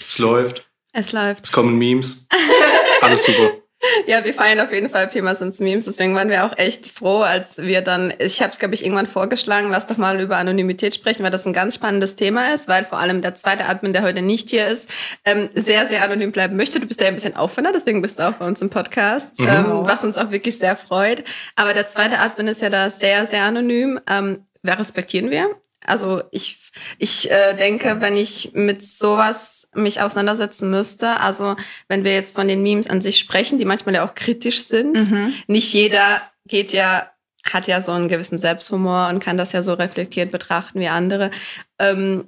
Es 0.08 0.20
läuft. 0.20 0.72
Es 0.94 1.12
läuft. 1.12 1.48
Es 1.48 1.52
kommen 1.52 1.78
Memes. 1.78 2.28
Alles 3.02 3.26
super. 3.26 3.52
Ja, 4.08 4.24
wir 4.24 4.34
feiern 4.34 4.60
auf 4.60 4.72
jeden 4.72 4.90
Fall 4.90 5.08
Pirmasens 5.08 5.60
Memes. 5.60 5.86
Deswegen 5.86 6.16
waren 6.16 6.30
wir 6.30 6.46
auch 6.46 6.58
echt 6.58 6.88
froh, 6.88 7.22
als 7.22 7.58
wir 7.58 7.82
dann, 7.82 8.14
ich 8.20 8.42
habe 8.42 8.52
es, 8.52 8.60
glaube 8.60 8.74
ich, 8.74 8.84
irgendwann 8.84 9.08
vorgeschlagen, 9.08 9.70
lass 9.70 9.88
doch 9.88 9.98
mal 9.98 10.20
über 10.20 10.38
Anonymität 10.38 10.96
sprechen, 10.96 11.24
weil 11.24 11.32
das 11.32 11.46
ein 11.46 11.54
ganz 11.54 11.76
spannendes 11.76 12.16
Thema 12.16 12.54
ist, 12.54 12.68
weil 12.68 12.86
vor 12.86 13.00
allem 13.00 13.22
der 13.22 13.36
zweite 13.36 13.66
Admin, 13.66 13.94
der 13.94 14.04
heute 14.04 14.22
nicht 14.22 14.50
hier 14.50 14.68
ist, 14.68 14.90
ähm, 15.26 15.50
sehr, 15.54 15.88
sehr 15.88 16.04
anonym 16.04 16.32
bleiben 16.32 16.58
möchte. 16.58 16.80
Du 16.80 16.88
bist 16.88 17.02
ja 17.02 17.08
ein 17.08 17.16
bisschen 17.16 17.36
Aufwender, 17.36 17.72
deswegen 17.74 18.02
bist 18.02 18.20
du 18.20 18.28
auch 18.28 18.34
bei 18.34 18.48
uns 18.48 18.62
im 18.62 18.70
Podcast, 18.70 19.40
mhm. 19.40 19.48
ähm, 19.48 19.66
was 19.84 20.04
uns 20.04 20.18
auch 20.18 20.32
wirklich 20.32 20.58
sehr 20.58 20.76
freut. 20.76 21.24
Aber 21.56 21.74
der 21.74 21.88
zweite 21.88 22.20
Admin 22.20 22.48
ist 22.48 22.62
ja 22.62 22.70
da 22.70 22.90
sehr, 22.90 23.28
sehr 23.28 23.44
anonym. 23.44 24.00
Ähm, 24.10 24.46
wer 24.62 24.80
respektieren 24.80 25.30
wir? 25.32 25.50
Also 25.86 26.24
ich, 26.32 26.72
ich 26.98 27.30
äh, 27.30 27.56
denke, 27.56 27.98
wenn 28.00 28.16
ich 28.16 28.52
mit 28.54 28.84
sowas 28.84 29.63
mich 29.76 30.02
auseinandersetzen 30.02 30.70
müsste. 30.70 31.20
Also 31.20 31.56
wenn 31.88 32.04
wir 32.04 32.14
jetzt 32.14 32.36
von 32.36 32.48
den 32.48 32.64
Memes 32.64 32.90
an 32.90 33.02
sich 33.02 33.18
sprechen, 33.18 33.60
die 33.60 33.66
manchmal 33.66 33.96
ja 33.96 34.06
auch 34.06 34.16
kritisch 34.16 34.64
sind, 34.66 35.10
mhm. 35.10 35.34
nicht 35.48 35.74
jeder 35.74 36.22
geht 36.46 36.74
ja 36.74 37.08
hat 37.52 37.68
ja 37.68 37.82
so 37.82 37.92
einen 37.92 38.08
gewissen 38.08 38.38
Selbsthumor 38.38 39.10
und 39.10 39.20
kann 39.20 39.38
das 39.38 39.52
ja 39.52 39.64
so 39.64 39.74
reflektiert 39.74 40.32
betrachten 40.32 40.80
wie 40.80 40.88
andere. 40.88 41.30
Ähm, 41.78 42.26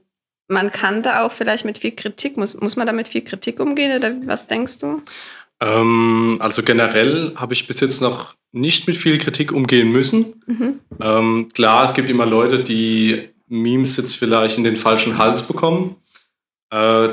man 0.48 0.72
kann 0.72 1.04
da 1.04 1.26
auch 1.26 1.32
vielleicht 1.32 1.66
mit 1.66 1.78
viel 1.78 1.92
Kritik, 1.92 2.38
muss, 2.38 2.60
muss 2.60 2.76
man 2.76 2.86
da 2.86 2.94
mit 2.94 3.08
viel 3.08 3.24
Kritik 3.24 3.60
umgehen 3.60 3.98
oder 3.98 4.12
was 4.26 4.48
denkst 4.48 4.80
du? 4.80 5.02
Ähm, 5.62 6.38
also 6.40 6.64
generell 6.64 7.34
habe 7.36 7.54
ich 7.54 7.66
bis 7.66 7.80
jetzt 7.80 8.02
noch 8.02 8.36
nicht 8.52 8.88
mit 8.88 8.98
viel 8.98 9.18
Kritik 9.18 9.52
umgehen 9.52 9.92
müssen. 9.92 10.42
Mhm. 10.46 10.80
Ähm, 11.02 11.50
klar, 11.54 11.86
es 11.86 11.94
gibt 11.94 12.10
immer 12.10 12.26
Leute, 12.26 12.64
die 12.64 13.30
Memes 13.48 13.98
jetzt 13.98 14.16
vielleicht 14.16 14.58
in 14.58 14.64
den 14.64 14.76
falschen 14.76 15.18
Hals 15.18 15.48
bekommen. 15.48 15.96
Äh, 16.72 17.10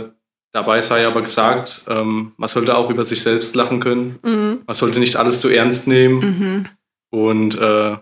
Dabei 0.52 0.82
sei 0.82 1.06
aber 1.06 1.23
gesagt, 1.23 1.87
ähm, 1.88 2.32
man 2.37 2.49
sollte 2.49 2.76
auch 2.76 2.90
über 2.90 3.04
sich 3.04 3.23
selbst 3.23 3.56
lachen 3.56 3.80
können. 3.80 4.18
Mhm. 4.23 4.61
Man 4.66 4.75
sollte 4.75 5.00
nicht 5.00 5.16
alles 5.16 5.40
zu 5.40 5.49
ernst 5.49 5.88
nehmen. 5.88 6.18
Mhm. 6.18 6.68
Und 7.11 7.59
äh, 7.59 7.97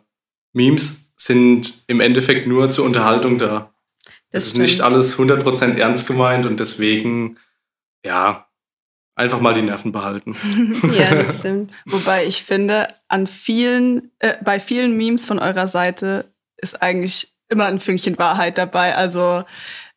Memes 0.53 1.13
sind 1.17 1.85
im 1.87 2.01
Endeffekt 2.01 2.49
nur 2.49 2.71
zur 2.71 2.87
Unterhaltung 2.87 3.39
da. 3.39 3.73
Das, 4.31 4.45
das 4.45 4.47
ist 4.47 4.59
nicht 4.59 4.81
alles 4.81 5.19
100% 5.19 5.77
ernst 5.77 6.09
gemeint 6.09 6.47
und 6.47 6.59
deswegen, 6.59 7.37
ja, 8.05 8.47
einfach 9.15 9.41
mal 9.41 9.55
die 9.55 9.63
Nerven 9.63 9.93
behalten. 9.93 10.37
ja, 10.99 11.15
das 11.15 11.39
stimmt. 11.41 11.73
Wobei 11.85 12.27
ich 12.27 12.43
finde, 12.43 12.89
an 13.09 13.27
vielen, 13.27 14.11
äh, 14.19 14.37
bei 14.43 14.59
vielen 14.59 14.97
Memes 14.97 15.27
von 15.27 15.39
eurer 15.39 15.69
Seite 15.69 16.33
ist 16.57 16.83
eigentlich 16.83 17.33
immer 17.49 17.67
ein 17.67 17.81
Fünkchen 17.81 18.19
Wahrheit 18.19 18.59
dabei. 18.59 18.97
Also 18.97 19.45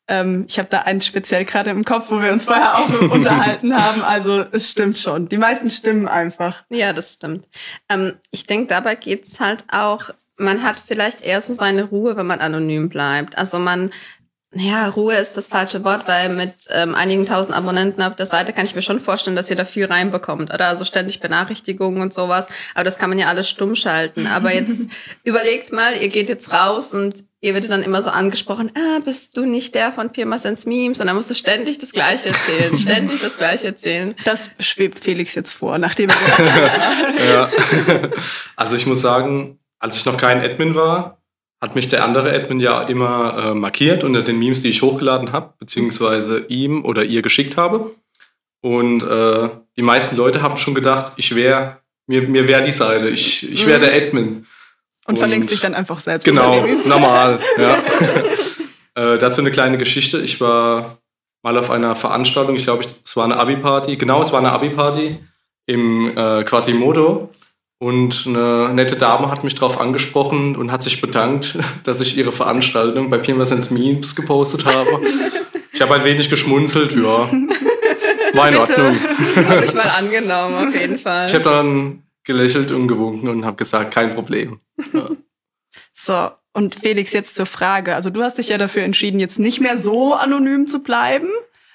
ähm, 0.08 0.46
ich 0.48 0.60
habe 0.60 0.70
da 0.70 0.80
eins 0.82 1.06
speziell 1.06 1.46
gerade 1.46 1.70
im 1.70 1.86
Kopf, 1.86 2.06
wo 2.10 2.22
wir 2.22 2.32
uns 2.32 2.46
vorher 2.46 2.78
auch 2.78 3.02
unterhalten 3.12 3.76
haben. 3.76 4.04
Also 4.04 4.44
es 4.52 4.70
stimmt 4.72 4.98
schon. 4.98 5.30
Die 5.30 5.38
meisten 5.38 5.70
stimmen 5.70 6.08
einfach. 6.08 6.64
Ja, 6.70 6.94
das 6.94 7.14
stimmt. 7.14 7.46
Ähm, 7.90 8.14
ich 8.32 8.46
denke, 8.46 8.68
dabei 8.68 8.96
geht's 8.96 9.40
halt 9.40 9.66
auch, 9.72 10.10
man 10.36 10.64
hat 10.64 10.76
vielleicht 10.86 11.22
eher 11.22 11.42
so 11.42 11.54
seine 11.54 11.86
Ruhe, 11.86 12.18
wenn 12.18 12.28
man 12.28 12.40
anonym 12.40 12.90
bleibt. 12.90 13.38
Also 13.38 13.60
man 13.60 13.92
ja, 14.56 14.88
Ruhe 14.88 15.16
ist 15.16 15.36
das 15.36 15.48
falsche 15.48 15.84
Wort, 15.84 16.08
weil 16.08 16.30
mit 16.30 16.54
ähm, 16.70 16.94
einigen 16.94 17.26
tausend 17.26 17.56
Abonnenten 17.56 18.04
auf 18.04 18.16
der 18.16 18.28
Seite 18.28 18.54
kann 18.54 18.66
ich 18.66 18.76
mir 18.76 18.84
schon 18.84 19.00
vorstellen, 19.00 19.36
dass 19.36 19.50
ihr 19.50 19.56
da 19.56 19.66
viel 19.66 19.86
reinbekommt, 19.86 20.54
oder? 20.54 20.68
Also 20.68 20.86
ständig 20.86 21.20
Benachrichtigungen 21.22 22.04
und 22.04 22.14
sowas. 22.14 22.46
Aber 22.76 22.84
das 22.84 23.00
kann 23.00 23.10
man 23.10 23.18
ja 23.18 23.28
alles 23.28 23.50
stumm 23.50 23.76
schalten. 23.76 24.28
Aber 24.28 24.54
jetzt 24.54 24.88
überlegt 25.24 25.72
mal, 25.72 25.96
ihr 26.00 26.10
geht 26.10 26.30
jetzt 26.30 26.54
raus 26.54 26.94
und 26.94 27.24
ihr 27.44 27.54
werdet 27.54 27.70
dann 27.70 27.84
immer 27.84 28.02
so 28.02 28.10
angesprochen, 28.10 28.72
ah, 28.76 29.00
bist 29.04 29.36
du 29.36 29.46
nicht 29.46 29.76
der 29.76 29.92
von 29.92 30.10
Pirmasens 30.10 30.66
Memes? 30.66 31.00
Und 31.00 31.08
dann 31.08 31.16
musst 31.16 31.30
du 31.30 31.36
ständig 31.36 31.78
das 31.78 31.92
Gleiche 31.92 32.30
erzählen, 32.30 32.78
ständig 32.80 33.22
das 33.22 33.38
Gleiche 33.38 33.68
erzählen. 33.68 34.16
Das 34.24 34.52
schwebt 34.60 34.98
Felix 34.98 35.36
jetzt 35.36 35.54
vor, 35.54 35.78
nachdem 35.78 36.10
er 36.10 37.26
Ja. 37.28 37.52
Also 38.56 38.78
ich 38.78 38.86
muss 38.86 39.02
sagen, 39.02 39.60
als 39.78 39.98
ich 39.98 40.06
noch 40.06 40.16
kein 40.16 40.40
Admin 40.40 40.74
war, 40.74 41.22
hat 41.62 41.76
mich 41.76 41.90
der 41.90 42.04
andere 42.06 42.34
Admin 42.34 42.62
ja 42.62 42.82
immer 42.84 43.38
äh, 43.38 43.54
markiert 43.54 44.06
unter 44.06 44.22
den 44.22 44.40
Memes, 44.40 44.62
die 44.62 44.70
ich 44.70 44.82
hochgeladen 44.82 45.34
habe, 45.34 45.54
beziehungsweise 45.60 46.46
ihm 46.48 46.86
oder 46.86 47.04
ihr 47.04 47.22
geschickt 47.22 47.58
habe. 47.58 47.94
Und 48.62 49.04
äh, 49.04 49.50
die 49.76 49.82
meisten 49.82 50.16
Leute 50.16 50.42
haben 50.42 50.56
schon 50.56 50.76
gedacht, 50.76 51.14
ich 51.18 51.36
wäre, 51.36 51.80
mir, 52.08 52.22
mir 52.22 52.48
wäre 52.48 52.64
die 52.64 52.72
Seite, 52.72 53.10
ich, 53.10 53.52
ich 53.52 53.68
wäre 53.68 53.80
mhm. 53.80 53.84
der 53.84 53.96
Admin. 53.96 54.48
Und, 55.06 55.16
und 55.16 55.20
verlinkt 55.20 55.50
sich 55.50 55.60
dann 55.60 55.74
einfach 55.74 56.00
selbst. 56.00 56.26
Genau, 56.26 56.66
normal, 56.86 57.40
ja. 58.96 59.14
äh, 59.14 59.18
dazu 59.18 59.42
eine 59.42 59.52
kleine 59.52 59.78
Geschichte. 59.78 60.20
Ich 60.20 60.40
war 60.40 60.98
mal 61.44 61.58
auf 61.58 61.70
einer 61.70 61.96
Veranstaltung, 61.96 62.56
ich 62.56 62.64
glaube, 62.64 62.84
es 62.84 63.16
war 63.18 63.26
eine 63.26 63.38
Abi-Party. 63.38 63.98
Genau, 63.98 64.22
es 64.22 64.32
war 64.32 64.40
eine 64.40 64.52
Abi-Party 64.52 65.20
im 65.66 66.18
äh, 66.18 66.44
Quasimodo. 66.44 67.30
Und 67.80 68.24
eine 68.28 68.74
nette 68.74 68.96
Dame 68.96 69.30
hat 69.30 69.44
mich 69.44 69.56
darauf 69.56 69.82
angesprochen 69.82 70.56
und 70.56 70.72
hat 70.72 70.84
sich 70.84 71.02
bedankt, 71.02 71.58
dass 71.84 72.00
ich 72.00 72.18
ihre 72.18 72.32
Veranstaltung 72.32 73.10
bei 73.10 73.18
Pirmasens 73.18 73.72
Memes 73.72 74.16
gepostet 74.16 74.66
habe. 74.66 75.02
Ich 75.74 75.82
habe 75.82 75.96
ein 75.96 76.06
wenig 76.06 76.30
geschmunzelt, 76.30 76.96
ja. 76.96 77.30
War 78.34 78.50
in 78.50 78.56
Ordnung. 78.56 78.98
Habe 79.50 79.66
ich 79.66 79.74
mal 79.74 79.92
angenommen, 80.00 80.70
auf 80.70 80.74
jeden 80.74 80.98
Fall. 80.98 81.28
Ich 81.28 81.34
habe 81.34 81.44
dann 81.44 82.03
gelächelt 82.24 82.72
und 82.72 82.88
gewunken 82.88 83.30
und 83.30 83.46
habe 83.46 83.58
gesagt, 83.58 83.94
kein 83.94 84.14
Problem. 84.14 84.60
Ja. 84.94 85.10
So, 85.94 86.32
und 86.54 86.76
Felix, 86.76 87.14
jetzt 87.14 87.36
zur 87.36 87.46
Frage. 87.46 87.96
Also 87.96 88.10
du 88.10 88.22
hast 88.22 88.38
dich 88.38 88.50
ja 88.50 88.58
dafür 88.58 88.84
entschieden, 88.84 89.20
jetzt 89.20 89.40
nicht 89.40 89.60
mehr 89.60 89.78
so 89.78 90.14
anonym 90.14 90.68
zu 90.68 90.84
bleiben. 90.84 91.30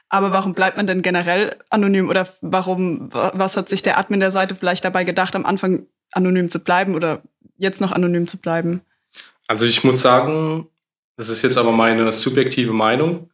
Aber 0.08 0.32
warum 0.32 0.54
bleibt 0.54 0.76
man 0.76 0.86
denn 0.86 1.02
generell 1.02 1.56
anonym 1.68 2.08
oder 2.08 2.28
warum, 2.40 3.08
was 3.12 3.56
hat 3.56 3.68
sich 3.68 3.82
der 3.82 3.98
Admin 3.98 4.20
der 4.20 4.32
Seite 4.32 4.54
vielleicht 4.54 4.84
dabei 4.84 5.04
gedacht, 5.04 5.36
am 5.36 5.44
Anfang 5.44 5.86
anonym 6.12 6.50
zu 6.50 6.60
bleiben 6.60 6.94
oder 6.94 7.22
jetzt 7.58 7.80
noch 7.80 7.92
anonym 7.92 8.26
zu 8.26 8.38
bleiben? 8.38 8.80
Also 9.48 9.66
ich 9.66 9.84
muss 9.84 10.00
sagen, 10.00 10.68
das 11.16 11.28
ist 11.28 11.42
jetzt 11.42 11.58
aber 11.58 11.72
meine 11.72 12.10
subjektive 12.12 12.72
Meinung. 12.72 13.30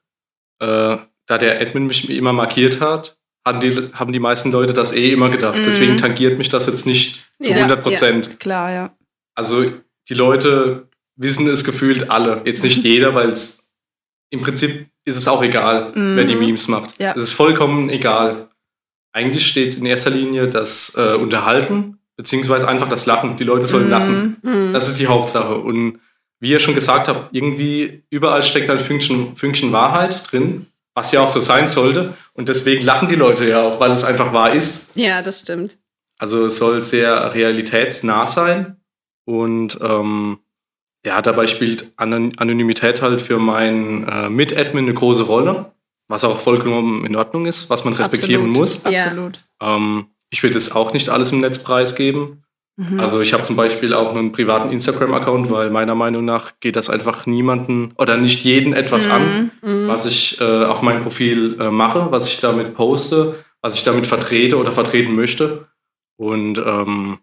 Äh, 0.59 0.97
da 1.27 1.39
der 1.39 1.61
Admin 1.61 1.87
mich 1.87 2.09
immer 2.11 2.33
markiert 2.33 2.81
hat, 2.81 3.19
haben 3.47 3.61
die, 3.61 3.91
haben 3.93 4.13
die 4.13 4.21
meisten 4.21 4.51
Leute 4.51 4.73
das 4.73 4.95
eh 4.95 5.13
immer 5.13 5.29
gedacht. 5.29 5.59
Mm. 5.59 5.65
Deswegen 5.65 5.99
tangiert 5.99 6.39
mich 6.39 6.49
das 6.49 6.67
jetzt 6.67 6.87
nicht 6.87 7.25
zu 7.41 7.51
ja, 7.51 7.57
100 7.57 7.83
Prozent. 7.83 8.27
Ja, 8.27 8.35
klar, 8.37 8.71
ja. 8.71 8.97
Also 9.35 9.71
die 10.09 10.15
Leute 10.15 10.89
wissen 11.17 11.47
es 11.49 11.65
gefühlt 11.65 12.11
alle. 12.11 12.43
Jetzt 12.45 12.65
nicht 12.65 12.83
jeder, 12.85 13.15
weil 13.15 13.31
es 13.31 13.71
im 14.31 14.41
Prinzip 14.41 14.87
ist 15.05 15.17
es 15.17 15.29
auch 15.29 15.43
egal, 15.43 15.93
mm. 15.95 16.17
wer 16.17 16.25
die 16.25 16.35
mhm. 16.35 16.47
Memes 16.47 16.69
macht. 16.69 16.99
Ja. 16.99 17.13
Es 17.15 17.23
ist 17.23 17.33
vollkommen 17.33 17.91
egal. 17.91 18.49
Eigentlich 19.13 19.47
steht 19.47 19.77
in 19.77 19.87
erster 19.87 20.11
Linie 20.11 20.49
das 20.49 20.97
äh, 20.97 21.15
Unterhalten, 21.15 21.99
beziehungsweise 22.17 22.67
einfach 22.67 22.89
das 22.89 23.07
Lachen. 23.07 23.37
Die 23.37 23.45
Leute 23.45 23.67
sollen 23.67 23.89
mm. 23.89 23.91
lachen. 23.91 24.37
Mm. 24.43 24.73
Das 24.73 24.89
ist 24.89 24.99
die 24.99 25.07
Hauptsache. 25.07 25.57
Und 25.57 26.01
wie 26.41 26.51
ihr 26.51 26.59
schon 26.59 26.75
gesagt 26.75 27.09
habt, 27.09 27.35
irgendwie 27.35 28.03
überall 28.11 28.43
steckt 28.43 28.71
ein 28.71 28.79
Fünkchen, 28.79 29.37
Fünkchen 29.37 29.73
Wahrheit 29.73 30.31
drin, 30.33 30.67
was 30.95 31.13
ja 31.13 31.21
auch 31.21 31.29
so 31.29 31.41
sein 31.41 31.69
sollte. 31.69 32.15
Und 32.35 32.49
deswegen 32.49 32.85
lachen 32.85 33.09
die 33.09 33.17
Leute 33.17 33.49
ja 33.49 33.63
auch, 33.63 33.81
weil 33.81 33.91
es 33.91 34.05
einfach 34.05 34.33
wahr 34.33 34.53
ist. 34.53 34.97
Ja, 34.97 35.23
das 35.23 35.41
stimmt. 35.41 35.77
Also 36.19 36.47
es 36.47 36.59
soll 36.59 36.83
sehr 36.83 37.35
realitätsnah 37.35 38.27
sein. 38.27 38.77
Und 39.27 39.79
ähm, 39.83 40.39
ja, 41.05 41.21
dabei 41.21 41.47
spielt 41.47 41.93
Anonymität 41.97 43.03
halt 43.03 43.21
für 43.21 43.39
meinen 43.39 44.09
äh, 44.09 44.31
Mit-Admin 44.31 44.85
eine 44.85 44.95
große 44.95 45.25
Rolle, 45.25 45.73
was 46.09 46.25
auch 46.25 46.39
vollkommen 46.39 47.05
in 47.05 47.17
Ordnung 47.17 47.47
ist, 47.47 47.69
was 47.69 47.85
man 47.85 47.95
respektieren 47.95 48.51
Absolut. 48.51 48.57
muss. 48.57 48.87
Absolut. 48.87 49.45
Ähm, 49.61 50.07
ich 50.31 50.43
will 50.43 50.51
das 50.51 50.75
auch 50.75 50.93
nicht 50.93 51.09
alles 51.09 51.33
im 51.33 51.41
Netz 51.41 51.63
preisgeben. 51.63 52.44
Mhm. 52.77 52.99
Also 52.99 53.21
ich 53.21 53.33
habe 53.33 53.45
zum 53.45 53.57
Beispiel 53.57 53.95
auch 53.95 54.15
einen 54.15 54.33
privaten 54.33 54.71
Instagram-Account, 54.73 55.51
weil 55.51 55.71
meiner 55.71 55.95
Meinung 55.95 56.25
nach 56.25 56.53
geht 56.61 56.77
das 56.77 56.91
einfach 56.91 57.27
niemanden 57.27 57.93
oder 57.99 58.17
nicht 58.17 58.45
jeden 58.45 58.73
etwas 58.73 59.07
mhm. 59.07 59.13
an, 59.13 59.51
mhm. 59.63 59.89
was 59.89 60.07
ich 60.07 60.41
äh, 60.41 60.65
auf 60.65 60.83
meinem 60.83 61.03
Profil 61.03 61.57
äh, 61.61 61.71
mache, 61.71 62.11
was 62.11 62.27
ich 62.27 62.41
damit 62.41 62.75
poste, 62.75 63.45
was 63.61 63.77
ich 63.77 63.85
damit 63.85 64.07
vertrete 64.07 64.59
oder 64.59 64.73
vertreten 64.73 65.15
möchte. 65.15 65.69
Und 66.17 66.59
ähm, 66.59 67.19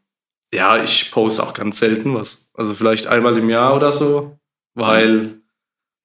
ja, 0.54 0.82
ich 0.82 1.12
poste 1.12 1.44
auch 1.44 1.54
ganz 1.54 1.80
selten 1.80 2.16
was. 2.16 2.50
Also 2.54 2.74
vielleicht 2.74 3.08
einmal 3.08 3.38
im 3.38 3.50
Jahr 3.50 3.76
oder 3.76 3.92
so, 3.92 4.38
weil 4.74 5.42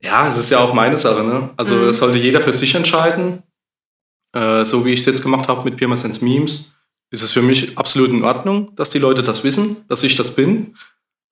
ja, 0.02 0.28
es 0.28 0.36
ist 0.36 0.50
ja 0.50 0.58
auch 0.58 0.74
meine 0.74 0.96
Sache. 0.96 1.22
Ne? 1.22 1.50
Also 1.56 1.76
mhm. 1.76 1.86
das 1.86 1.98
sollte 1.98 2.18
jeder 2.18 2.40
für 2.40 2.52
sich 2.52 2.74
entscheiden. 2.74 3.42
Äh, 4.34 4.64
so 4.64 4.84
wie 4.84 4.92
ich 4.92 5.00
es 5.00 5.06
jetzt 5.06 5.22
gemacht 5.22 5.48
habe 5.48 5.64
mit 5.64 5.76
Pirma 5.76 5.96
Sense 5.96 6.24
Memes, 6.24 6.72
ist 7.10 7.22
es 7.22 7.32
für 7.32 7.42
mich 7.42 7.78
absolut 7.78 8.10
in 8.10 8.24
Ordnung, 8.24 8.74
dass 8.76 8.90
die 8.90 8.98
Leute 8.98 9.22
das 9.22 9.44
wissen, 9.44 9.84
dass 9.88 10.02
ich 10.02 10.16
das 10.16 10.34
bin. 10.34 10.76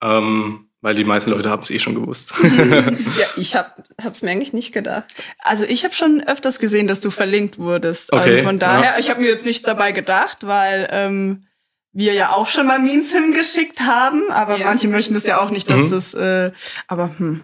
Ähm, 0.01 0.65
weil 0.85 0.93
die 0.93 1.03
meisten 1.03 1.31
Leute 1.31 1.49
haben 1.49 1.63
es 1.63 1.71
eh 1.71 1.79
schon 1.79 1.95
gewusst. 1.95 2.31
ja, 2.43 3.25
ich 3.37 3.55
habe 3.55 3.73
es 4.13 4.21
mir 4.21 4.29
eigentlich 4.29 4.53
nicht 4.53 4.71
gedacht. 4.71 5.05
Also 5.39 5.65
ich 5.65 5.83
habe 5.83 5.95
schon 5.95 6.21
öfters 6.21 6.59
gesehen, 6.59 6.85
dass 6.85 6.99
du 6.99 7.09
verlinkt 7.09 7.57
wurdest. 7.57 8.13
Also 8.13 8.23
okay, 8.23 8.35
also 8.35 8.45
von 8.45 8.59
daher, 8.59 8.91
ja. 8.91 8.99
ich 8.99 9.09
habe 9.09 9.19
mir 9.19 9.29
jetzt 9.29 9.45
nichts 9.45 9.65
dabei 9.65 9.93
gedacht, 9.93 10.45
weil 10.45 10.87
ähm, 10.91 11.47
wir 11.91 12.13
ja 12.13 12.33
auch 12.33 12.47
schon 12.47 12.67
mal 12.67 12.77
Memes 12.77 13.11
hingeschickt 13.11 13.81
haben, 13.81 14.29
aber 14.29 14.57
ja. 14.57 14.65
manche 14.65 14.87
möchten 14.87 15.15
das 15.15 15.25
ja 15.25 15.39
auch 15.39 15.49
nicht, 15.49 15.67
dass 15.71 15.79
mhm. 15.79 15.89
das, 15.89 16.13
äh, 16.13 16.51
aber 16.87 17.17
hm. 17.17 17.43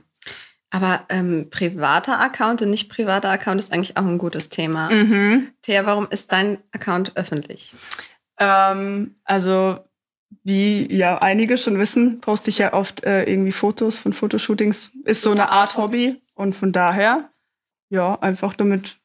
Aber 0.73 1.01
ähm, 1.09 1.49
privater 1.49 2.21
Account 2.21 2.61
und 2.61 2.69
nicht 2.69 2.89
privater 2.89 3.29
Account 3.29 3.59
ist 3.59 3.73
eigentlich 3.73 3.97
auch 3.97 4.05
ein 4.05 4.17
gutes 4.17 4.47
Thema. 4.47 4.89
Mhm. 4.89 5.49
Thea, 5.63 5.85
warum 5.85 6.07
ist 6.09 6.31
dein 6.31 6.59
Account 6.71 7.17
öffentlich? 7.17 7.73
Ähm, 8.41 9.15
also 9.23 9.77
wie 10.43 10.91
ja 10.93 11.19
einige 11.19 11.57
schon 11.57 11.77
wissen, 11.77 12.19
poste 12.19 12.49
ich 12.49 12.57
ja 12.57 12.73
oft 12.73 13.05
äh, 13.05 13.23
irgendwie 13.25 13.51
Fotos 13.51 13.99
von 13.99 14.13
Fotoshootings. 14.13 14.91
Ist 15.05 15.21
so 15.21 15.31
eine 15.31 15.51
Art 15.51 15.77
Hobby 15.77 16.19
und 16.33 16.55
von 16.55 16.71
daher 16.71 17.29
ja 17.89 18.17
einfach 18.19 18.55
damit 18.55 18.97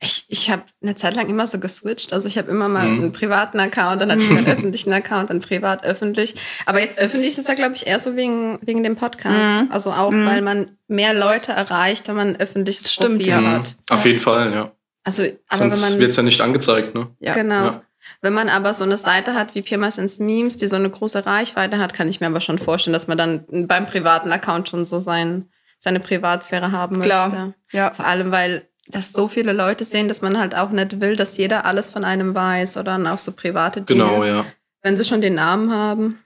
ich, 0.00 0.24
ich 0.28 0.50
habe 0.50 0.62
eine 0.82 0.94
Zeit 0.96 1.14
lang 1.14 1.28
immer 1.28 1.46
so 1.46 1.60
geswitcht. 1.60 2.12
Also 2.12 2.26
ich 2.26 2.38
habe 2.38 2.50
immer 2.50 2.68
mal 2.68 2.88
mhm. 2.88 3.02
einen 3.02 3.12
privaten 3.12 3.60
Account, 3.60 4.02
dann 4.02 4.10
hatte 4.10 4.22
ich 4.22 4.30
einen 4.30 4.46
öffentlichen 4.46 4.92
Account, 4.92 5.30
dann 5.30 5.40
privat 5.40 5.84
öffentlich. 5.84 6.34
Aber 6.66 6.80
jetzt 6.80 6.98
öffentlich 6.98 7.38
ist 7.38 7.46
ja, 7.46 7.54
glaube 7.54 7.74
ich, 7.74 7.86
eher 7.86 8.00
so 8.00 8.16
wegen, 8.16 8.58
wegen 8.62 8.82
dem 8.82 8.96
Podcast. 8.96 9.64
Mhm. 9.64 9.70
Also 9.70 9.92
auch, 9.92 10.10
mhm. 10.10 10.26
weil 10.26 10.42
man 10.42 10.72
mehr 10.88 11.14
Leute 11.14 11.52
erreicht, 11.52 12.08
wenn 12.08 12.16
man 12.16 12.28
ein 12.28 12.40
öffentliches 12.40 12.92
Stimmt, 12.92 13.18
Profil 13.18 13.28
ja. 13.28 13.42
hat. 13.42 13.76
Auf 13.90 14.04
jeden 14.04 14.18
Fall, 14.18 14.52
ja. 14.52 14.72
Also, 15.04 15.24
aber 15.48 15.70
Sonst 15.70 15.80
man 15.82 15.98
wird's 15.98 16.16
ja 16.16 16.22
nicht 16.22 16.40
angezeigt, 16.40 16.94
ne? 16.94 17.08
Ja. 17.20 17.32
Genau. 17.32 17.64
Ja. 17.64 17.82
Wenn 18.20 18.32
man 18.32 18.48
aber 18.48 18.74
so 18.74 18.84
eine 18.84 18.96
Seite 18.96 19.34
hat 19.34 19.54
wie 19.54 19.62
Pirmas 19.62 19.98
ins 19.98 20.18
Memes, 20.18 20.56
die 20.56 20.68
so 20.68 20.76
eine 20.76 20.90
große 20.90 21.26
Reichweite 21.26 21.78
hat, 21.78 21.94
kann 21.94 22.08
ich 22.08 22.20
mir 22.20 22.26
aber 22.26 22.40
schon 22.40 22.58
vorstellen, 22.58 22.92
dass 22.92 23.08
man 23.08 23.18
dann 23.18 23.44
beim 23.66 23.86
privaten 23.86 24.32
Account 24.32 24.68
schon 24.68 24.86
so 24.86 25.00
sein, 25.00 25.48
seine 25.78 26.00
Privatsphäre 26.00 26.72
haben 26.72 27.00
Klar. 27.00 27.28
möchte. 27.28 27.54
Ja. 27.72 27.92
Vor 27.94 28.06
allem, 28.06 28.30
weil 28.30 28.66
das 28.88 29.12
so 29.12 29.28
viele 29.28 29.52
Leute 29.52 29.84
sehen, 29.84 30.08
dass 30.08 30.22
man 30.22 30.38
halt 30.38 30.54
auch 30.54 30.70
nicht 30.70 31.00
will, 31.00 31.16
dass 31.16 31.36
jeder 31.36 31.64
alles 31.64 31.90
von 31.90 32.04
einem 32.04 32.34
weiß 32.34 32.76
oder 32.76 32.92
dann 32.92 33.06
auch 33.06 33.18
so 33.18 33.32
private 33.32 33.82
Dinge. 33.82 34.04
Genau, 34.04 34.24
ja. 34.24 34.44
Wenn 34.82 34.96
sie 34.96 35.04
schon 35.04 35.20
den 35.20 35.34
Namen 35.34 35.72
haben. 35.72 36.18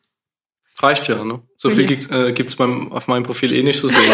Reicht 0.81 1.07
ja, 1.09 1.25
ne? 1.25 1.41
So 1.57 1.71
viel 1.71 1.83
ja. 1.83 1.89
gibt's, 1.89 2.11
äh, 2.11 2.33
gibt's 2.33 2.57
beim, 2.57 2.93
auf 2.93 3.07
meinem 3.09 3.25
Profil 3.25 3.53
eh 3.53 3.63
nicht 3.63 3.81
zu 3.81 3.89
sehen. 3.89 4.13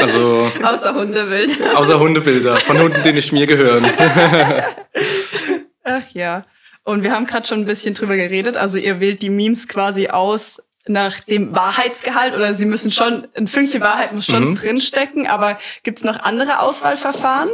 Also 0.00 0.50
außer 0.62 0.94
Hundebilder. 0.94 1.78
Außer 1.78 1.98
Hundebilder 1.98 2.56
von 2.56 2.78
Hunden, 2.78 3.02
die 3.02 3.12
nicht 3.12 3.32
mir 3.32 3.46
gehören. 3.46 3.84
Ach 5.84 6.08
ja. 6.12 6.44
Und 6.82 7.02
wir 7.02 7.12
haben 7.12 7.26
gerade 7.26 7.46
schon 7.46 7.60
ein 7.60 7.66
bisschen 7.66 7.94
drüber 7.94 8.16
geredet. 8.16 8.56
Also 8.56 8.78
ihr 8.78 9.00
wählt 9.00 9.22
die 9.22 9.30
Memes 9.30 9.68
quasi 9.68 10.08
aus 10.08 10.60
nach 10.86 11.20
dem 11.20 11.54
Wahrheitsgehalt 11.54 12.34
oder 12.34 12.54
sie 12.54 12.66
müssen 12.66 12.90
schon, 12.90 13.28
ein 13.34 13.46
Fünkchen 13.46 13.80
Wahrheit 13.80 14.12
muss 14.12 14.26
schon 14.26 14.50
mhm. 14.50 14.54
drinstecken, 14.56 15.26
aber 15.26 15.58
gibt 15.82 15.98
es 15.98 16.04
noch 16.04 16.18
andere 16.20 16.60
Auswahlverfahren? 16.60 17.50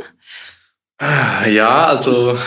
Ja, 1.49 1.87
also 1.87 2.39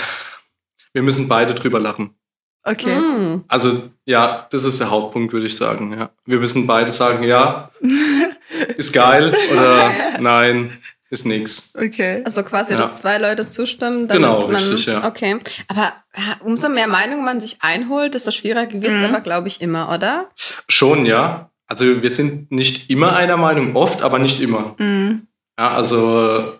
wir 0.93 1.03
müssen 1.03 1.27
beide 1.27 1.53
drüber 1.53 1.79
lachen. 1.79 2.15
Okay. 2.63 2.95
Mhm. 2.95 3.43
Also 3.47 3.89
ja, 4.05 4.47
das 4.51 4.63
ist 4.63 4.79
der 4.79 4.89
Hauptpunkt, 4.89 5.33
würde 5.33 5.45
ich 5.45 5.55
sagen. 5.55 5.95
Ja. 5.97 6.09
Wir 6.25 6.39
müssen 6.39 6.67
beide 6.67 6.91
sagen, 6.91 7.23
ja, 7.23 7.69
ist 8.77 8.93
geil 8.93 9.35
oder 9.51 9.91
nein, 10.19 10.77
ist 11.09 11.25
nix. 11.25 11.73
Okay. 11.75 12.21
Also 12.25 12.43
quasi, 12.43 12.73
ja. 12.73 12.79
dass 12.79 12.99
zwei 12.99 13.17
Leute 13.17 13.49
zustimmen. 13.49 14.07
Genau, 14.07 14.47
man, 14.47 14.55
richtig, 14.55 14.85
ja. 14.85 15.07
Okay. 15.07 15.39
Aber 15.67 15.93
umso 16.41 16.69
mehr 16.69 16.87
Meinungen 16.87 17.25
man 17.25 17.41
sich 17.41 17.57
einholt, 17.61 18.13
desto 18.13 18.31
schwieriger 18.31 18.81
wird 18.81 18.93
es 18.93 18.99
mhm. 18.99 19.07
aber, 19.07 19.21
glaube 19.21 19.47
ich, 19.47 19.61
immer, 19.61 19.91
oder? 19.91 20.29
Schon, 20.67 21.05
ja. 21.05 21.51
Also 21.67 22.01
wir 22.01 22.09
sind 22.09 22.51
nicht 22.51 22.89
immer 22.89 23.15
einer 23.15 23.37
Meinung, 23.37 23.75
oft, 23.75 24.01
aber 24.01 24.19
nicht 24.19 24.41
immer. 24.41 24.75
Mhm. 24.77 25.27
Ja, 25.57 25.71
also 25.71 26.59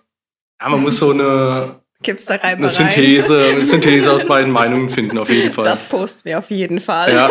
ja, 0.62 0.70
man 0.70 0.82
muss 0.82 1.00
so 1.00 1.12
eine 1.12 1.80
Gibt's 2.02 2.26
da 2.26 2.36
Reibereien? 2.36 2.60
Eine 2.60 2.70
Synthese, 2.70 3.50
eine 3.52 3.66
Synthese 3.66 4.12
aus 4.12 4.26
beiden 4.26 4.52
Meinungen 4.52 4.90
finden, 4.90 5.18
auf 5.18 5.30
jeden 5.30 5.52
Fall. 5.52 5.66
Das 5.66 5.84
posten 5.84 6.26
wir 6.26 6.40
auf 6.40 6.50
jeden 6.50 6.80
Fall. 6.80 7.14
Ja. 7.14 7.30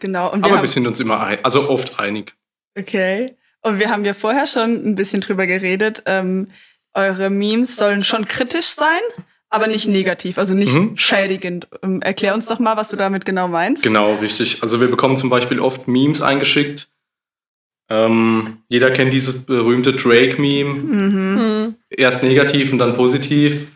genau. 0.00 0.32
Und 0.32 0.44
wir 0.44 0.50
Aber 0.50 0.62
wir 0.62 0.68
sind 0.68 0.86
uns 0.86 0.98
immer 0.98 1.20
ein, 1.20 1.38
also 1.44 1.68
oft 1.68 1.98
einig. 2.00 2.34
Okay. 2.76 3.36
Und 3.62 3.78
wir 3.78 3.90
haben 3.90 4.04
ja 4.04 4.14
vorher 4.14 4.46
schon 4.46 4.74
ein 4.86 4.94
bisschen 4.94 5.20
drüber 5.20 5.46
geredet. 5.46 6.02
Ähm, 6.06 6.48
eure 6.94 7.30
Memes 7.30 7.76
sollen 7.76 8.02
schon 8.02 8.26
kritisch 8.26 8.66
sein, 8.66 9.00
aber 9.48 9.66
nicht 9.66 9.86
negativ, 9.86 10.38
also 10.38 10.54
nicht 10.54 10.74
mhm. 10.74 10.96
schädigend. 10.96 11.68
Ähm, 11.82 12.02
erklär 12.02 12.34
uns 12.34 12.46
doch 12.46 12.58
mal, 12.58 12.76
was 12.76 12.88
du 12.88 12.96
damit 12.96 13.24
genau 13.24 13.48
meinst. 13.48 13.82
Genau, 13.82 14.14
richtig. 14.14 14.62
Also 14.62 14.80
wir 14.80 14.88
bekommen 14.88 15.16
zum 15.16 15.30
Beispiel 15.30 15.60
oft 15.60 15.88
Memes 15.88 16.22
eingeschickt. 16.22 16.88
Ähm, 17.88 18.58
jeder 18.68 18.90
kennt 18.92 19.12
dieses 19.12 19.44
berühmte 19.44 19.92
Drake-Meme. 19.92 20.74
Mhm. 20.74 21.74
Erst 21.90 22.22
negativ 22.22 22.72
und 22.72 22.78
dann 22.78 22.94
positiv. 22.94 23.72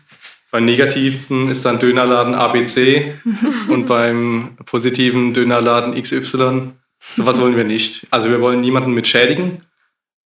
Beim 0.51 0.63
negativen 0.65 1.49
ist 1.49 1.65
dann 1.65 1.79
Dönerladen 1.79 2.33
ABC 2.33 3.13
und 3.67 3.87
beim 3.87 4.57
positiven 4.65 5.33
Dönerladen 5.33 6.01
XY. 6.01 6.71
Sowas 7.11 7.41
wollen 7.41 7.57
wir 7.57 7.65
nicht. 7.65 8.07
Also 8.09 8.29
wir 8.29 8.39
wollen 8.39 8.61
niemanden 8.61 8.93
mit 8.93 9.07
schädigen. 9.07 9.61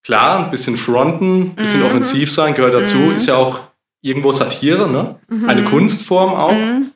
Klar, 0.04 0.46
ein 0.46 0.52
bisschen 0.52 0.78
fronten, 0.78 1.42
ein 1.42 1.56
bisschen 1.56 1.82
mhm. 1.82 1.88
offensiv 1.88 2.32
sein, 2.32 2.54
gehört 2.54 2.74
dazu. 2.74 2.98
Mhm. 2.98 3.16
Ist 3.16 3.28
ja 3.28 3.36
auch 3.36 3.60
irgendwo 4.02 4.32
Satire, 4.32 4.90
ne? 4.90 5.20
Mhm. 5.28 5.50
Eine 5.50 5.64
Kunstform 5.64 6.34
auch. 6.34 6.54
Mhm. 6.54 6.92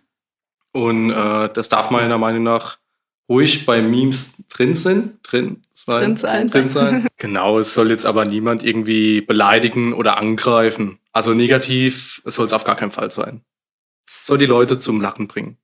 Und 0.72 1.12
äh, 1.12 1.50
das 1.54 1.70
darf 1.70 1.92
meiner 1.92 2.18
Meinung 2.18 2.44
nach 2.44 2.78
ruhig 3.30 3.66
bei 3.66 3.82
Memes 3.82 4.44
drin 4.54 4.76
sind, 4.76 5.20
drin 5.24 5.62
sein, 5.74 6.16
drin 6.16 6.18
sein. 6.18 6.48
Drin 6.48 6.70
sein. 6.70 7.08
genau, 7.18 7.60
es 7.60 7.74
soll 7.74 7.90
jetzt 7.90 8.06
aber 8.06 8.26
niemand 8.26 8.64
irgendwie 8.64 9.22
beleidigen 9.22 9.94
oder 9.94 10.18
angreifen. 10.18 11.00
Also 11.12 11.34
negativ 11.34 12.22
soll 12.26 12.46
es 12.46 12.54
auf 12.54 12.64
gar 12.64 12.76
keinen 12.76 12.92
Fall 12.92 13.12
sein. 13.12 13.42
Soll 14.22 14.38
die 14.38 14.46
Leute 14.46 14.78
zum 14.78 15.02
Lachen 15.02 15.28
bringen. 15.28 15.58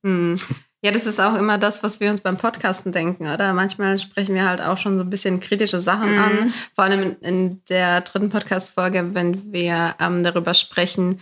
Ja, 0.81 0.91
das 0.91 1.05
ist 1.05 1.19
auch 1.19 1.35
immer 1.35 1.57
das, 1.57 1.83
was 1.83 1.99
wir 1.99 2.09
uns 2.09 2.21
beim 2.21 2.37
Podcasten 2.37 2.93
denken, 2.93 3.27
oder? 3.27 3.53
Manchmal 3.53 3.99
sprechen 3.99 4.33
wir 4.33 4.47
halt 4.47 4.61
auch 4.61 4.77
schon 4.77 4.97
so 4.97 5.03
ein 5.03 5.09
bisschen 5.09 5.41
kritische 5.41 5.81
Sachen 5.81 6.13
mhm. 6.13 6.19
an. 6.19 6.53
Vor 6.73 6.85
allem 6.85 7.17
in 7.19 7.61
der 7.65 8.01
dritten 8.01 8.29
Podcast-Folge, 8.29 9.13
wenn 9.13 9.51
wir 9.51 9.95
ähm, 9.99 10.23
darüber 10.23 10.53
sprechen, 10.53 11.19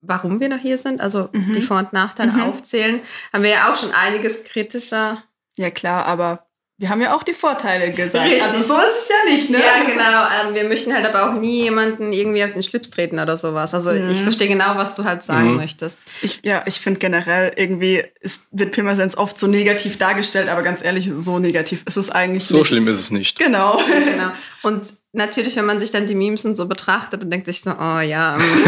warum 0.00 0.38
wir 0.38 0.48
noch 0.48 0.58
hier 0.58 0.78
sind, 0.78 1.00
also 1.00 1.28
mhm. 1.32 1.52
die 1.52 1.62
Vor- 1.62 1.78
und 1.78 1.92
Nachteile 1.92 2.32
mhm. 2.32 2.42
aufzählen, 2.42 3.00
haben 3.32 3.42
wir 3.42 3.50
ja 3.50 3.72
auch 3.72 3.76
schon 3.76 3.92
einiges 3.92 4.44
kritischer. 4.44 5.22
Ja, 5.58 5.70
klar, 5.70 6.06
aber 6.06 6.49
wir 6.80 6.88
haben 6.88 7.02
ja 7.02 7.14
auch 7.14 7.22
die 7.22 7.34
Vorteile 7.34 7.90
gesagt. 7.92 8.24
Richtig. 8.24 8.42
Also 8.42 8.68
so 8.68 8.74
ist 8.80 9.02
es 9.02 9.08
ja 9.10 9.30
nicht, 9.30 9.50
ne? 9.50 9.58
Ja, 9.58 9.84
genau. 9.84 10.48
Ähm, 10.48 10.54
wir 10.54 10.64
möchten 10.64 10.94
halt 10.94 11.06
aber 11.06 11.28
auch 11.28 11.38
nie 11.38 11.64
jemanden 11.64 12.10
irgendwie 12.10 12.42
auf 12.42 12.54
den 12.54 12.62
Schlips 12.62 12.88
treten 12.88 13.18
oder 13.18 13.36
sowas. 13.36 13.74
Also 13.74 13.90
mhm. 13.92 14.08
ich 14.08 14.22
verstehe 14.22 14.48
genau, 14.48 14.76
was 14.76 14.94
du 14.94 15.04
halt 15.04 15.22
sagen 15.22 15.50
mhm. 15.50 15.56
möchtest. 15.58 15.98
Ich, 16.22 16.40
ja, 16.42 16.62
ich 16.64 16.80
finde 16.80 16.98
generell 16.98 17.52
irgendwie, 17.54 18.02
es 18.22 18.46
wird 18.50 18.72
Pirmasens 18.72 19.18
oft 19.18 19.38
so 19.38 19.46
negativ 19.46 19.98
dargestellt, 19.98 20.48
aber 20.48 20.62
ganz 20.62 20.82
ehrlich, 20.82 21.10
so 21.14 21.38
negativ 21.38 21.82
ist 21.84 21.98
es 21.98 22.08
eigentlich 22.08 22.46
so 22.46 22.56
nicht. 22.56 22.64
So 22.64 22.64
schlimm 22.64 22.88
ist 22.88 23.00
es 23.00 23.10
nicht. 23.10 23.38
Genau. 23.38 23.78
genau. 23.86 24.32
Und 24.62 24.82
natürlich, 25.12 25.56
wenn 25.56 25.66
man 25.66 25.80
sich 25.80 25.90
dann 25.90 26.06
die 26.06 26.14
Memes 26.14 26.44
und 26.44 26.56
so 26.56 26.66
betrachtet 26.66 27.22
und 27.22 27.30
denkt 27.30 27.46
sich 27.46 27.60
so, 27.60 27.70
oh 27.70 28.00
ja. 28.00 28.36
Ähm. 28.36 28.40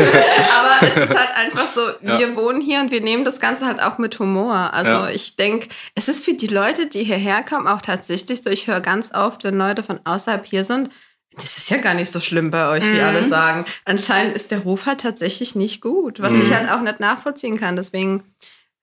Aber 0.59 0.87
es 0.87 0.97
ist 0.97 1.19
halt 1.19 1.37
einfach 1.37 1.67
so, 1.67 1.81
ja. 2.03 2.19
wir 2.19 2.37
wohnen 2.37 2.61
hier 2.61 2.81
und 2.81 2.91
wir 2.91 3.01
nehmen 3.01 3.25
das 3.25 3.41
Ganze 3.41 3.67
halt 3.67 3.81
auch 3.81 3.99
mit 3.99 4.19
Humor. 4.19 4.73
Also 4.73 4.91
ja. 4.91 5.11
ich 5.11 5.37
denke, 5.37 5.69
es 5.95 6.09
ist 6.09 6.25
für 6.25 6.35
die 6.35 6.49
Leute, 6.49 6.87
die 6.87 7.05
hierher 7.05 7.43
kommen, 7.43 7.67
auch 7.67 7.83
tatsächlich 7.83 8.43
so, 8.43 8.51
ich 8.51 8.67
höre 8.67 8.81
ganz 8.81 9.13
oft, 9.15 9.45
wenn 9.45 9.57
Leute 9.57 9.83
von 9.83 10.01
außerhalb 10.05 10.45
hier 10.45 10.65
sind, 10.65 10.91
das 11.37 11.57
ist 11.57 11.71
ja 11.71 11.79
gar 11.79 11.95
nicht 11.95 12.11
so 12.11 12.21
schlimm 12.21 12.51
bei 12.51 12.69
euch, 12.69 12.85
wie 12.85 12.99
mhm. 12.99 13.05
alle 13.05 13.25
sagen. 13.25 13.65
Anscheinend 13.87 14.37
ist 14.37 14.51
der 14.51 14.61
Ruf 14.61 14.85
halt 14.85 15.01
tatsächlich 15.01 15.55
nicht 15.55 15.81
gut, 15.81 16.21
was 16.21 16.33
mhm. 16.33 16.43
ich 16.43 16.55
halt 16.55 16.71
auch 16.71 16.83
nicht 16.83 17.01
nachvollziehen 17.01 17.59
kann. 17.59 17.77
Deswegen 17.77 18.23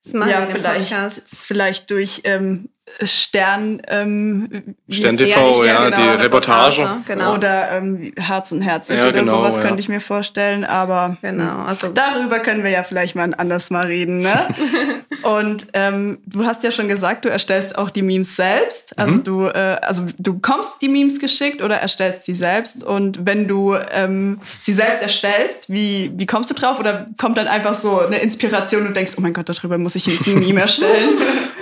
ist 0.04 0.15
ja, 0.15 0.48
vielleicht, 0.48 0.95
vielleicht 1.30 1.91
durch 1.91 2.22
ähm, 2.24 2.69
Stern, 3.04 3.82
ähm, 3.88 4.75
Stern 4.89 5.17
TV, 5.17 5.63
ja, 5.63 5.65
ja 5.65 5.89
genau, 5.89 5.97
die 5.97 6.23
Reportage. 6.23 6.82
Reportage 6.82 7.04
genau. 7.08 7.36
Oder 7.36 7.71
ähm, 7.71 8.12
Herz 8.17 8.52
und 8.52 8.62
Herzlich 8.62 8.99
ja, 8.99 9.08
oder 9.08 9.19
genau, 9.19 9.38
sowas 9.38 9.56
ja. 9.56 9.62
könnte 9.62 9.80
ich 9.80 9.89
mir 9.89 10.02
vorstellen. 10.02 10.65
Aber 10.65 11.17
genau, 11.21 11.63
also 11.63 11.89
darüber 11.89 12.39
können 12.39 12.63
wir 12.63 12.71
ja 12.71 12.84
vielleicht 12.84 13.15
mal 13.15 13.34
anders 13.38 13.69
mal 13.69 13.86
reden. 13.86 14.19
Ne? 14.19 14.47
und 15.23 15.67
ähm, 15.73 16.17
du 16.25 16.45
hast 16.45 16.63
ja 16.63 16.71
schon 16.71 16.88
gesagt, 16.89 17.25
du 17.25 17.30
erstellst 17.30 17.78
auch 17.78 17.89
die 17.89 18.02
Memes 18.02 18.36
selbst. 18.36 18.97
Also 18.97 19.13
mhm. 19.13 19.23
du, 19.23 19.45
äh, 19.45 19.78
also 19.82 20.06
du 20.17 20.36
bekommst 20.36 20.73
die 20.82 20.89
Memes 20.89 21.19
geschickt 21.19 21.62
oder 21.62 21.78
erstellst 21.78 22.25
sie 22.25 22.36
selbst. 22.36 22.84
Und 22.84 23.25
wenn 23.25 23.47
du 23.47 23.75
ähm, 23.91 24.41
sie 24.62 24.73
selbst 24.73 25.02
erstellst, 25.02 25.69
wie, 25.69 26.12
wie 26.15 26.25
kommst 26.25 26.49
du 26.49 26.54
drauf? 26.54 26.80
Oder 26.80 27.08
kommt 27.17 27.38
dann 27.38 27.47
einfach 27.47 27.75
so 27.75 27.99
eine 27.99 28.17
Inspiration 28.17 28.88
und 28.88 28.95
denkst, 28.95 29.13
oh 29.17 29.21
mein 29.21 29.34
Gott, 29.34 29.47
darüber 29.47 29.78
muss 29.78 29.95
ich 29.95 30.06
jetzt 30.06 30.28
ein 30.28 30.39
Meme 30.39 30.62
erstellen? 30.62 31.10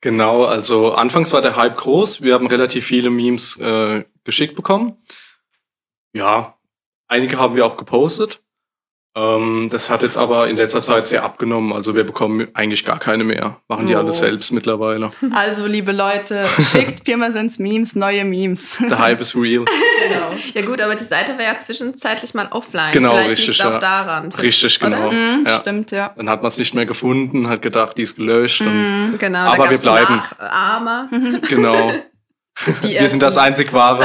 Genau, 0.00 0.44
also 0.44 0.92
anfangs 0.92 1.32
war 1.32 1.42
der 1.42 1.56
Hype 1.56 1.76
groß. 1.76 2.22
Wir 2.22 2.34
haben 2.34 2.46
relativ 2.46 2.86
viele 2.86 3.10
Memes 3.10 3.58
äh, 3.58 4.04
geschickt 4.24 4.56
bekommen. 4.56 4.96
Ja, 6.14 6.58
einige 7.06 7.38
haben 7.38 7.54
wir 7.54 7.66
auch 7.66 7.76
gepostet. 7.76 8.42
Ähm, 9.16 9.68
das 9.72 9.90
hat 9.90 10.02
jetzt 10.02 10.16
aber 10.16 10.46
in 10.46 10.56
letzter 10.56 10.80
Zeit 10.80 11.04
sehr 11.04 11.24
abgenommen. 11.24 11.72
Also 11.72 11.96
wir 11.96 12.04
bekommen 12.04 12.46
eigentlich 12.54 12.84
gar 12.84 13.00
keine 13.00 13.24
mehr. 13.24 13.56
Machen 13.66 13.88
die 13.88 13.96
oh. 13.96 13.98
alles 13.98 14.18
selbst 14.18 14.52
mittlerweile. 14.52 15.10
Also 15.34 15.66
liebe 15.66 15.90
Leute, 15.90 16.44
schickt 16.60 17.02
Pirmasens 17.02 17.58
Memes, 17.58 17.96
neue 17.96 18.24
Memes. 18.24 18.78
Der 18.88 19.00
Hype 19.00 19.20
ist 19.20 19.34
real. 19.34 19.64
Genau. 19.64 20.30
Ja 20.54 20.62
gut, 20.62 20.80
aber 20.80 20.94
die 20.94 21.04
Seite 21.04 21.36
war 21.36 21.44
ja 21.44 21.58
zwischenzeitlich 21.58 22.34
mal 22.34 22.48
offline. 22.50 22.92
Genau, 22.92 23.12
Vielleicht 23.12 23.30
richtig. 23.32 23.58
Ja. 23.58 23.76
auch 23.76 23.80
daran. 23.80 24.32
Richtig, 24.32 24.80
genau. 24.80 25.10
Mhm, 25.10 25.44
ja. 25.46 25.60
Stimmt, 25.60 25.90
ja. 25.90 26.12
Dann 26.16 26.28
hat 26.28 26.42
man 26.42 26.48
es 26.48 26.58
nicht 26.58 26.74
mehr 26.74 26.86
gefunden, 26.86 27.48
hat 27.48 27.62
gedacht, 27.62 27.96
die 27.98 28.02
ist 28.02 28.16
gelöscht. 28.16 28.62
Mhm, 28.62 29.16
genau. 29.18 29.40
Aber 29.40 29.70
wir 29.70 29.78
bleiben. 29.78 30.22
Armer. 30.38 31.08
Genau. 31.48 31.90
wir 32.82 33.08
sind 33.08 33.22
das 33.22 33.38
einzig 33.38 33.72
wahre. 33.72 34.04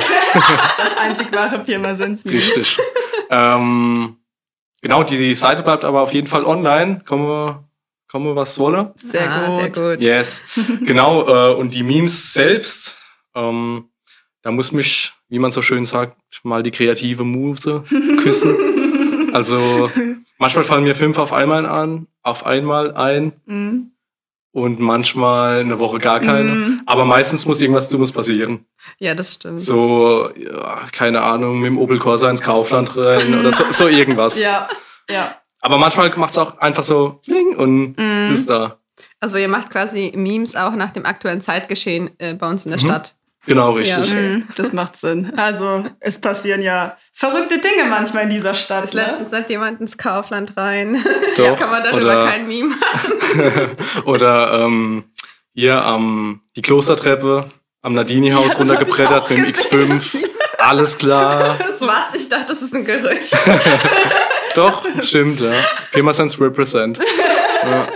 das 0.78 0.98
einzig 0.98 1.34
wahre 1.34 1.60
Pirmasens 1.60 2.26
Memes. 2.26 2.42
Richtig. 2.42 2.78
Ähm, 3.30 4.18
Genau, 4.86 5.02
die, 5.02 5.18
die 5.18 5.34
Seite 5.34 5.64
bleibt 5.64 5.84
aber 5.84 6.02
auf 6.02 6.14
jeden 6.14 6.28
Fall 6.28 6.46
online. 6.46 7.02
Komme, 7.08 7.64
komme 8.08 8.36
was 8.36 8.60
wolle. 8.60 8.94
Sehr 8.98 9.28
ah, 9.28 9.48
gut. 9.48 9.76
Sehr 9.76 9.96
gut. 9.96 10.00
Yes. 10.00 10.44
genau, 10.86 11.28
äh, 11.28 11.56
und 11.56 11.74
die 11.74 11.82
Memes 11.82 12.34
selbst, 12.34 12.96
ähm, 13.34 13.86
da 14.44 14.52
muss 14.52 14.72
mich, 14.72 15.14
wie 15.28 15.40
man 15.40 15.50
so 15.50 15.64
schön 15.64 15.86
sagt, 15.86 16.16
mal 16.44 16.62
die 16.62 16.70
kreative 16.70 17.24
Muse 17.24 17.84
küssen. 18.22 19.34
also 19.34 19.90
manchmal 20.38 20.66
fallen 20.66 20.84
mir 20.84 20.94
fünf 20.94 21.18
auf 21.18 21.34
einmal 21.34 21.66
an, 21.66 22.06
auf 22.22 22.46
einmal 22.46 22.94
ein. 22.94 23.34
Mhm 23.48 23.95
und 24.56 24.80
manchmal 24.80 25.60
eine 25.60 25.80
Woche 25.80 26.00
gar 26.00 26.22
keine. 26.22 26.50
Mm. 26.50 26.82
Aber 26.86 27.04
meistens 27.04 27.46
muss 27.46 27.60
irgendwas 27.60 27.90
Dummes 27.90 28.14
passieren. 28.14 28.66
Ja, 29.00 29.14
das 29.14 29.34
stimmt. 29.34 29.60
So, 29.60 30.30
ja, 30.34 30.80
keine 30.94 31.24
Ahnung, 31.24 31.60
mit 31.60 31.68
dem 31.68 31.78
Opel 31.78 32.00
Corsa 32.00 32.30
ins 32.30 32.42
Kaufland 32.42 32.96
rein 32.96 33.38
oder 33.38 33.52
so, 33.52 33.66
so 33.70 33.88
irgendwas. 33.90 34.42
Ja, 34.46 34.70
ja. 35.10 35.36
Aber 35.60 35.78
manchmal 35.78 36.10
macht 36.16 36.32
es 36.32 36.38
auch 36.38 36.58
einfach 36.60 36.84
so 36.84 37.20
und 37.58 37.96
mm. 37.98 38.32
ist 38.32 38.50
da. 38.50 38.80
Also 39.20 39.38
ihr 39.38 39.50
macht 39.50 39.72
quasi 39.72 40.14
Memes 40.16 40.56
auch 40.56 40.76
nach 40.76 40.92
dem 40.92 41.06
aktuellen 41.06 41.42
Zeitgeschehen 41.42 42.12
äh, 42.20 42.34
bei 42.36 42.48
uns 42.48 42.64
in 42.64 42.72
der 42.72 42.80
mhm. 42.80 42.86
Stadt. 42.86 43.16
Genau, 43.46 43.72
richtig. 43.74 44.10
Ja, 44.10 44.20
okay. 44.20 44.44
das 44.56 44.74
macht 44.74 44.98
Sinn. 44.98 45.32
Also 45.38 45.84
es 46.00 46.20
passieren 46.20 46.62
ja 46.62 46.98
verrückte 47.14 47.60
Dinge 47.60 47.86
manchmal 47.90 48.24
in 48.24 48.30
dieser 48.30 48.54
Stadt. 48.54 48.94
Ne? 48.94 49.02
Letztens 49.02 49.32
hat 49.32 49.50
jemand 49.50 49.82
ins 49.82 49.98
Kaufland 49.98 50.58
rein. 50.58 51.04
Doch, 51.38 51.56
Kann 51.60 51.70
man 51.70 51.84
darüber 51.84 52.02
oder, 52.02 52.26
kein 52.28 52.48
Meme 52.48 52.70
machen. 52.76 53.78
oder 54.06 54.62
ähm, 54.62 55.04
hier 55.54 55.82
am 55.82 56.42
die 56.56 56.62
Klostertreppe 56.62 57.46
am 57.82 57.94
Nadini-Haus 57.94 58.54
ja, 58.54 58.60
runtergebrettert 58.60 59.30
mit 59.30 59.40
dem 59.40 59.46
X5. 59.46 60.18
Alles 60.58 60.98
klar. 60.98 61.60
Was? 61.80 62.16
Ich 62.16 62.30
dachte, 62.30 62.48
das 62.48 62.64
ist 62.64 62.74
ein 62.74 62.84
Gerücht. 62.84 63.38
Doch, 64.56 64.84
stimmt, 65.02 65.40
ja. 65.42 65.52
Pirmasens 65.92 66.40
represent. 66.42 66.98
Ja. 67.64 67.88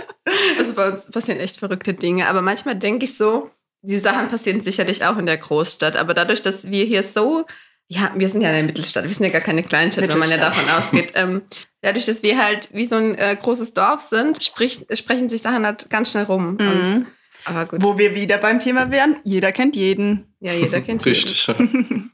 Also 0.58 0.74
bei 0.74 0.90
uns 0.90 1.10
passieren 1.10 1.40
echt 1.40 1.56
verrückte 1.56 1.94
Dinge. 1.94 2.28
Aber 2.28 2.40
manchmal 2.42 2.76
denke 2.76 3.04
ich 3.04 3.16
so, 3.16 3.50
die 3.82 3.98
Sachen 3.98 4.28
passieren 4.28 4.60
sicherlich 4.60 5.04
auch 5.04 5.16
in 5.16 5.26
der 5.26 5.36
Großstadt. 5.36 5.96
Aber 5.96 6.14
dadurch, 6.14 6.42
dass 6.42 6.70
wir 6.70 6.84
hier 6.84 7.02
so, 7.02 7.46
ja, 7.88 8.12
wir 8.14 8.28
sind 8.28 8.42
ja 8.42 8.50
eine 8.50 8.62
Mittelstadt, 8.62 9.04
wir 9.04 9.14
sind 9.14 9.24
ja 9.26 9.32
gar 9.32 9.40
keine 9.40 9.62
Kleinstadt, 9.62 10.08
wenn 10.08 10.18
man 10.18 10.30
ja 10.30 10.36
davon 10.36 10.68
ausgeht. 10.70 11.12
Ähm, 11.16 11.42
dadurch, 11.82 12.06
dass 12.06 12.22
wir 12.22 12.42
halt 12.42 12.68
wie 12.72 12.84
so 12.84 12.96
ein 12.96 13.16
äh, 13.16 13.36
großes 13.40 13.74
Dorf 13.74 14.00
sind, 14.00 14.42
sprich, 14.42 14.86
sprechen 14.94 15.28
sich 15.28 15.42
Sachen 15.42 15.64
halt 15.64 15.90
ganz 15.90 16.10
schnell 16.10 16.24
rum. 16.24 16.56
Mhm. 16.58 16.68
Und, 16.68 17.06
aber 17.44 17.66
gut. 17.66 17.82
Wo 17.82 17.98
wir 17.98 18.14
wieder 18.14 18.38
beim 18.38 18.60
Thema 18.60 18.90
wären, 18.90 19.16
jeder 19.24 19.50
kennt 19.52 19.76
jeden. 19.76 20.34
Ja, 20.40 20.52
jeder 20.52 20.80
kennt 20.80 21.04
Richtig. 21.06 21.46
Jeden. 21.46 22.12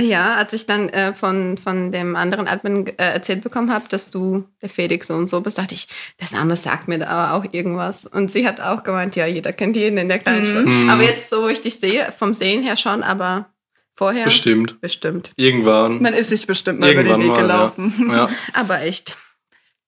Ja, 0.00 0.34
als 0.36 0.52
ich 0.52 0.66
dann 0.66 0.88
äh, 0.88 1.12
von, 1.12 1.58
von 1.58 1.92
dem 1.92 2.16
anderen 2.16 2.48
Admin 2.48 2.86
äh, 2.86 2.92
erzählt 2.96 3.42
bekommen 3.42 3.72
habe, 3.72 3.84
dass 3.88 4.08
du 4.08 4.44
der 4.62 4.68
Felix 4.68 5.08
so 5.08 5.14
und 5.14 5.28
so 5.28 5.40
bist, 5.40 5.58
dachte 5.58 5.74
ich, 5.74 5.88
der 6.20 6.38
Name 6.38 6.56
sagt 6.56 6.88
mir 6.88 6.98
da 6.98 7.06
aber 7.08 7.34
auch 7.34 7.52
irgendwas. 7.52 8.06
Und 8.06 8.30
sie 8.30 8.46
hat 8.46 8.60
auch 8.60 8.82
gemeint, 8.82 9.14
ja, 9.16 9.26
jeder 9.26 9.52
kennt 9.52 9.76
jeden 9.76 9.98
in 9.98 10.08
der 10.08 10.18
Kleinstadt. 10.18 10.64
Mhm. 10.66 10.88
Aber 10.90 11.02
jetzt, 11.02 11.28
so 11.30 11.42
wo 11.42 11.48
ich 11.48 11.60
dich 11.60 11.74
sehe, 11.78 12.12
vom 12.18 12.34
Sehen 12.34 12.62
her 12.62 12.76
schon, 12.76 13.02
aber 13.02 13.46
vorher 13.94 14.24
Bestimmt. 14.24 14.80
bestimmt. 14.80 15.30
Irgendwann. 15.36 16.00
Man 16.00 16.14
ist 16.14 16.30
sich 16.30 16.46
bestimmt 16.46 16.80
mal 16.80 16.90
über 16.90 17.02
den 17.02 17.20
Irgendwann 17.20 17.36
Weg 17.36 17.48
mal. 17.48 17.74
gelaufen. 17.76 18.06
Ja. 18.08 18.16
ja. 18.16 18.28
Aber 18.54 18.80
echt. 18.80 19.18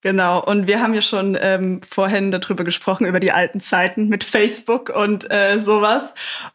Genau, 0.05 0.39
und 0.45 0.67
wir 0.67 0.83
haben 0.83 0.93
ja 0.93 1.01
schon 1.01 1.35
ähm, 1.41 1.81
vorhin 1.83 2.31
darüber 2.31 2.63
gesprochen, 2.63 3.07
über 3.07 3.21
die 3.21 3.33
alten 3.33 3.63
Zeiten 3.63 4.11
mit 4.11 4.23
Facebook 4.23 4.91
und 4.95 5.31
äh, 5.31 5.59
sowas. 5.61 6.03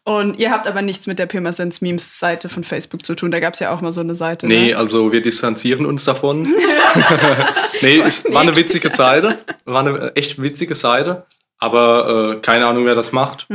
Und 0.04 0.38
ihr 0.38 0.52
habt 0.52 0.68
aber 0.68 0.82
nichts 0.82 1.08
mit 1.08 1.18
der 1.18 1.26
Pirmasens 1.26 1.80
Memes 1.80 2.20
Seite 2.20 2.48
von 2.48 2.62
Facebook 2.62 3.04
zu 3.04 3.16
tun. 3.16 3.32
Da 3.32 3.40
gab 3.40 3.54
es 3.54 3.58
ja 3.58 3.72
auch 3.74 3.80
mal 3.80 3.90
so 3.90 4.02
eine 4.02 4.14
Seite. 4.14 4.46
Nee, 4.46 4.68
Ne? 4.68 4.74
also 4.76 5.10
wir 5.10 5.20
distanzieren 5.20 5.84
uns 5.84 6.04
davon. 6.04 6.42
nee, 7.82 7.98
es 7.98 8.24
war 8.32 8.42
eine 8.42 8.54
witzige 8.54 8.94
Seite. 8.94 9.38
War 9.64 9.80
eine 9.80 10.14
echt 10.14 10.40
witzige 10.40 10.76
Seite. 10.76 11.26
Aber 11.58 12.36
äh, 12.36 12.40
keine 12.42 12.66
Ahnung, 12.68 12.86
wer 12.86 12.94
das 12.94 13.10
macht. 13.10 13.48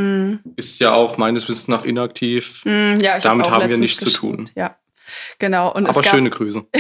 Ist 0.58 0.80
ja 0.80 0.94
auch 0.94 1.16
meines 1.16 1.48
Wissens 1.48 1.70
nach 1.70 1.86
inaktiv. 1.86 2.64
Hm, 2.66 3.00
ja, 3.00 3.16
ich 3.16 3.24
Damit 3.24 3.46
auch 3.46 3.52
haben 3.52 3.70
wir 3.70 3.78
nichts 3.78 4.02
zu 4.02 4.10
tun. 4.12 4.50
Ja, 4.56 4.76
genau. 5.40 5.72
Und 5.72 5.88
Aber 5.88 6.04
schöne 6.04 6.30
Grüße. 6.32 6.66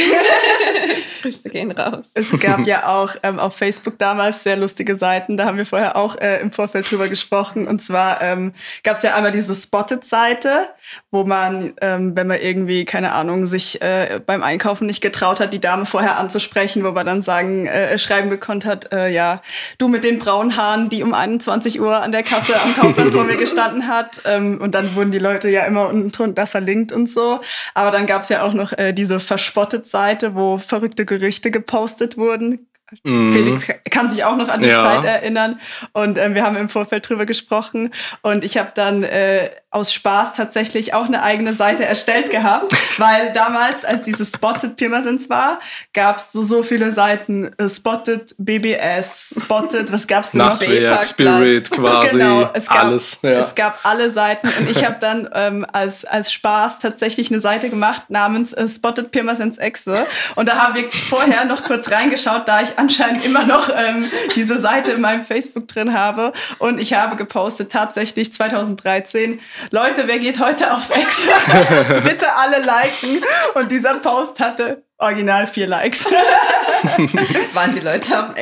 Grüße 1.21 1.49
gehen 1.49 1.71
raus. 1.71 2.09
Es 2.13 2.31
gab 2.39 2.59
ja 2.65 2.87
auch 2.87 3.15
ähm, 3.23 3.39
auf 3.39 3.55
Facebook 3.55 3.97
damals 3.97 4.43
sehr 4.43 4.57
lustige 4.57 4.95
Seiten. 4.95 5.37
Da 5.37 5.45
haben 5.45 5.57
wir 5.57 5.65
vorher 5.65 5.95
auch 5.95 6.15
äh, 6.19 6.41
im 6.41 6.51
Vorfeld 6.51 6.89
drüber 6.89 7.07
gesprochen. 7.07 7.67
Und 7.67 7.81
zwar 7.81 8.21
ähm, 8.21 8.53
gab 8.83 8.97
es 8.97 9.03
ja 9.03 9.15
einmal 9.15 9.31
diese 9.31 9.55
Spotted-Seite, 9.55 10.69
wo 11.11 11.23
man, 11.23 11.73
ähm, 11.81 12.15
wenn 12.15 12.27
man 12.27 12.39
irgendwie, 12.39 12.85
keine 12.85 13.13
Ahnung, 13.13 13.47
sich 13.47 13.81
äh, 13.81 14.19
beim 14.25 14.43
Einkaufen 14.43 14.87
nicht 14.87 15.01
getraut 15.01 15.39
hat, 15.39 15.53
die 15.53 15.59
Dame 15.59 15.85
vorher 15.85 16.17
anzusprechen, 16.17 16.83
wo 16.83 16.91
man 16.91 17.05
dann 17.05 17.23
sagen, 17.23 17.67
äh, 17.67 17.97
schreiben 17.97 18.29
gekonnt 18.29 18.65
hat, 18.65 18.91
äh, 18.91 19.09
ja, 19.09 19.41
du 19.77 19.87
mit 19.87 20.03
den 20.03 20.19
braunen 20.19 20.57
Haaren, 20.57 20.89
die 20.89 21.03
um 21.03 21.13
21 21.13 21.79
Uhr 21.81 22.01
an 22.01 22.11
der 22.11 22.23
Kasse 22.23 22.53
am 22.61 22.75
Kaufland 22.75 23.13
vor 23.13 23.23
mir 23.23 23.37
gestanden 23.37 23.87
hat. 23.87 24.21
Ähm, 24.25 24.59
und 24.61 24.75
dann 24.75 24.95
wurden 24.95 25.11
die 25.11 25.19
Leute 25.19 25.49
ja 25.49 25.63
immer 25.65 25.89
unten 25.89 26.11
drunter 26.11 26.47
verlinkt 26.47 26.91
und 26.91 27.09
so. 27.09 27.41
Aber 27.73 27.91
dann 27.91 28.05
gab 28.05 28.23
es 28.23 28.29
ja 28.29 28.43
auch 28.43 28.53
noch 28.53 28.73
äh, 28.73 28.93
diese 28.93 29.19
Verspottet-Seite, 29.19 30.35
wo 30.35 30.57
verrückte 30.57 30.84
Gerüchte 31.05 31.51
gepostet 31.51 32.17
wurden. 32.17 32.67
Felix 33.03 33.65
kann 33.89 34.11
sich 34.11 34.23
auch 34.23 34.35
noch 34.35 34.49
an 34.49 34.61
die 34.61 34.67
Ja. 34.67 34.81
Zeit 34.83 35.03
erinnern. 35.05 35.59
Und 35.93 36.17
ähm, 36.17 36.35
wir 36.35 36.43
haben 36.43 36.55
im 36.55 36.69
Vorfeld 36.69 37.07
drüber 37.07 37.25
gesprochen. 37.25 37.93
Und 38.21 38.43
ich 38.43 38.57
habe 38.57 38.71
dann 38.75 39.03
äh, 39.03 39.49
aus 39.71 39.91
Spaß 39.93 40.33
tatsächlich 40.33 40.93
auch 40.93 41.05
eine 41.05 41.21
eigene 41.23 41.53
Seite 41.53 41.83
erstellt 41.85 42.29
gehabt, 42.29 42.71
weil 42.99 43.33
damals, 43.33 43.83
als 43.83 44.03
dieses 44.03 44.31
Spotted 44.31 44.75
Pirmasens 44.77 45.29
war, 45.29 45.59
gab 45.93 46.17
es 46.17 46.31
so, 46.31 46.45
so 46.45 46.63
viele 46.63 46.91
Seiten. 46.91 47.51
Äh, 47.57 47.69
Spotted 47.69 48.35
BBS, 48.37 49.35
Spotted, 49.43 49.91
was 49.91 50.07
gab's 50.07 50.31
denn 50.31 50.39
noch? 50.39 50.59
Nachtwerk. 50.59 51.05
Spirit 51.05 51.71
quasi, 51.71 52.17
Genau, 52.17 52.49
es 52.53 52.67
gab, 52.67 52.77
alles. 52.83 53.19
Ja. 53.21 53.29
es 53.41 53.55
gab 53.55 53.79
alle 53.83 54.11
Seiten 54.11 54.47
und 54.59 54.69
ich 54.69 54.85
habe 54.85 54.97
dann 54.99 55.27
ähm, 55.33 55.65
als, 55.71 56.05
als 56.05 56.31
Spaß 56.31 56.79
tatsächlich 56.79 57.31
eine 57.31 57.39
Seite 57.39 57.69
gemacht 57.69 58.03
namens 58.09 58.53
äh, 58.53 58.67
Spotted 58.69 59.11
Pirmasens 59.11 59.57
Exe 59.57 60.05
und 60.35 60.47
da 60.47 60.57
haben 60.57 60.75
wir 60.75 60.89
vorher 60.91 61.45
noch 61.45 61.63
kurz 61.63 61.91
reingeschaut, 61.91 62.47
da 62.47 62.61
ich 62.61 62.74
anscheinend 62.77 63.25
immer 63.25 63.45
noch 63.45 63.69
ähm, 63.75 64.09
diese 64.35 64.59
Seite 64.59 64.91
in 64.91 65.01
meinem 65.01 65.23
Facebook 65.23 65.67
drin 65.67 65.93
habe 65.93 66.33
und 66.59 66.79
ich 66.79 66.93
habe 66.93 67.15
gepostet 67.15 67.71
tatsächlich 67.71 68.33
2013, 68.33 69.39
Leute, 69.71 70.07
wer 70.07 70.19
geht 70.19 70.39
heute 70.39 70.73
aufs 70.73 70.89
Exe? 70.89 71.29
Bitte 72.03 72.33
alle 72.35 72.59
liken 72.59 73.23
und 73.55 73.71
dieser 73.71 73.95
Post 73.95 74.39
hatte 74.39 74.83
original 74.97 75.47
vier 75.47 75.67
Likes. 75.67 76.05
Waren 77.53 77.75
die 77.75 77.81
Leute 77.81 78.15
am 78.15 78.35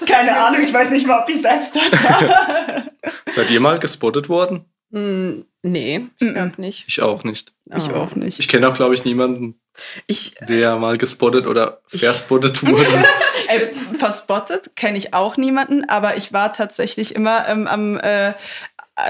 du 0.00 0.06
Keine? 0.06 0.36
Ahnung, 0.36 0.62
ich 0.62 0.72
weiß 0.72 0.90
nicht 0.90 1.06
mal, 1.06 1.20
ob 1.22 1.28
ich 1.28 1.40
selbst 1.40 1.74
dort 1.74 1.92
war. 2.04 2.84
Seid 3.26 3.50
ihr 3.50 3.60
mal 3.60 3.78
gespottet 3.78 4.28
worden? 4.28 4.64
Hm, 4.92 5.44
nee, 5.62 6.06
ich 6.18 6.32
glaube 6.32 6.52
nicht. 6.58 6.88
Ich 6.88 7.02
auch 7.02 7.24
nicht. 7.24 7.52
Ich 7.76 7.90
auch 7.92 8.14
nicht. 8.14 8.38
Ich 8.38 8.48
kenne 8.48 8.68
auch, 8.68 8.74
glaube 8.74 8.94
ich, 8.94 9.04
niemanden, 9.04 9.60
Ich, 10.06 10.34
der 10.48 10.76
mal 10.76 10.98
gespottet 10.98 11.46
oder 11.46 11.80
verspottet 11.86 12.62
wurde. 12.66 13.04
Ey, 13.48 13.70
verspottet 13.98 14.76
kenne 14.76 14.98
ich 14.98 15.14
auch 15.14 15.36
niemanden, 15.36 15.88
aber 15.88 16.16
ich 16.16 16.32
war 16.32 16.52
tatsächlich 16.52 17.14
immer 17.14 17.48
ähm, 17.48 17.66
am. 17.66 17.98
Äh, 17.98 18.34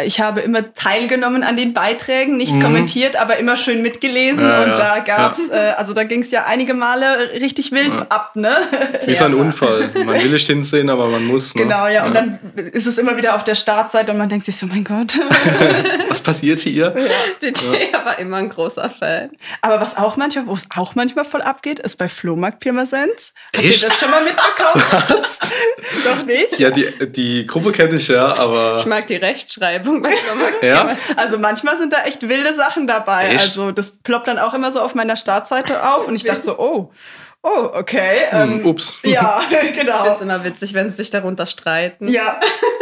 ich 0.04 0.20
habe 0.20 0.40
immer 0.40 0.74
teilgenommen 0.74 1.42
an 1.42 1.56
den 1.56 1.72
Beiträgen, 1.72 2.36
nicht 2.36 2.60
kommentiert, 2.60 3.16
aber 3.16 3.38
immer 3.38 3.56
schön 3.56 3.80
mitgelesen. 3.82 4.40
Ja, 4.40 4.62
und 4.62 4.70
ja. 4.70 4.76
da 4.76 4.98
gab's, 4.98 5.40
äh, 5.50 5.72
also 5.76 5.94
da 5.94 6.04
ging 6.04 6.22
es 6.22 6.30
ja 6.30 6.44
einige 6.46 6.74
Male 6.74 7.32
richtig 7.40 7.72
wild 7.72 7.92
ab, 8.10 8.32
ne? 8.34 8.58
Wie 9.06 9.14
so 9.14 9.24
ein 9.24 9.32
Ja. 9.32 9.38
Unfall. 9.38 9.88
Man 10.04 10.22
will 10.22 10.30
nicht 10.30 10.46
hinsehen, 10.46 10.90
aber 10.90 11.06
man 11.06 11.24
muss. 11.24 11.54
Ne? 11.54 11.62
genau, 11.62 11.86
ja. 11.86 12.04
Und 12.04 12.14
dann 12.14 12.38
ist 12.56 12.86
es 12.86 12.98
immer 12.98 13.16
wieder 13.16 13.34
auf 13.34 13.44
der 13.44 13.54
Startseite 13.54 14.12
und 14.12 14.18
man 14.18 14.28
denkt 14.28 14.44
sich 14.46 14.56
so, 14.56 14.66
mein 14.66 14.84
Gott. 14.84 15.18
Was 16.08 16.22
passiert 16.22 16.60
hier? 16.60 16.94
der 17.40 17.52
Thea 17.52 18.04
war 18.04 18.18
immer 18.18 18.38
ein 18.38 18.48
großer 18.48 18.90
Fan. 18.90 19.30
aber 19.62 19.80
was 19.80 19.96
auch 19.96 20.16
manchmal, 20.16 20.46
wo 20.46 20.52
es 20.52 20.66
auch 20.74 20.94
manchmal 20.94 21.24
voll 21.24 21.42
abgeht, 21.42 21.78
ist 21.78 21.96
bei 21.96 22.08
Flohmarkt 22.08 22.60
Pirmasens. 22.60 23.32
Habt 23.54 23.64
ihr 23.64 23.70
das 23.70 23.98
schon 23.98 24.10
mal 24.10 24.22
mitbekommen? 24.22 24.84
Doch 26.04 26.24
nicht? 26.24 26.58
Ja, 26.58 26.70
die, 26.70 26.86
die 27.10 27.46
Gruppe 27.46 27.72
kenne 27.72 27.96
ich 27.96 28.08
ja, 28.08 28.34
aber. 28.34 28.76
Ich 28.78 28.86
mag 28.86 29.06
die 29.06 29.16
Rechtschreibung 29.16 29.77
bei 29.78 30.10
Flohmarkt. 30.16 30.62
Ja? 30.62 30.96
Also 31.16 31.38
manchmal 31.38 31.78
sind 31.78 31.92
da 31.92 32.04
echt 32.04 32.28
wilde 32.28 32.54
Sachen 32.54 32.86
dabei. 32.86 33.28
Echt? 33.28 33.40
Also 33.44 33.72
das 33.72 33.90
ploppt 33.90 34.28
dann 34.28 34.38
auch 34.38 34.54
immer 34.54 34.72
so 34.72 34.80
auf 34.80 34.94
meiner 34.94 35.16
Startseite 35.16 35.88
auf 35.88 36.06
und 36.08 36.14
ich 36.14 36.24
dachte 36.24 36.42
so, 36.42 36.58
oh, 36.58 36.90
oh, 37.42 37.70
okay. 37.74 38.18
Ähm, 38.32 38.60
Hm, 38.60 38.66
ups. 38.66 38.96
Ja, 39.02 39.40
Ich 39.50 39.56
finde 39.58 39.84
genau. 39.84 40.12
es 40.14 40.20
immer 40.20 40.42
witzig, 40.44 40.74
wenn 40.74 40.90
sie 40.90 40.96
sich 40.96 41.10
darunter 41.10 41.46
streiten. 41.46 42.08
Ja, 42.08 42.38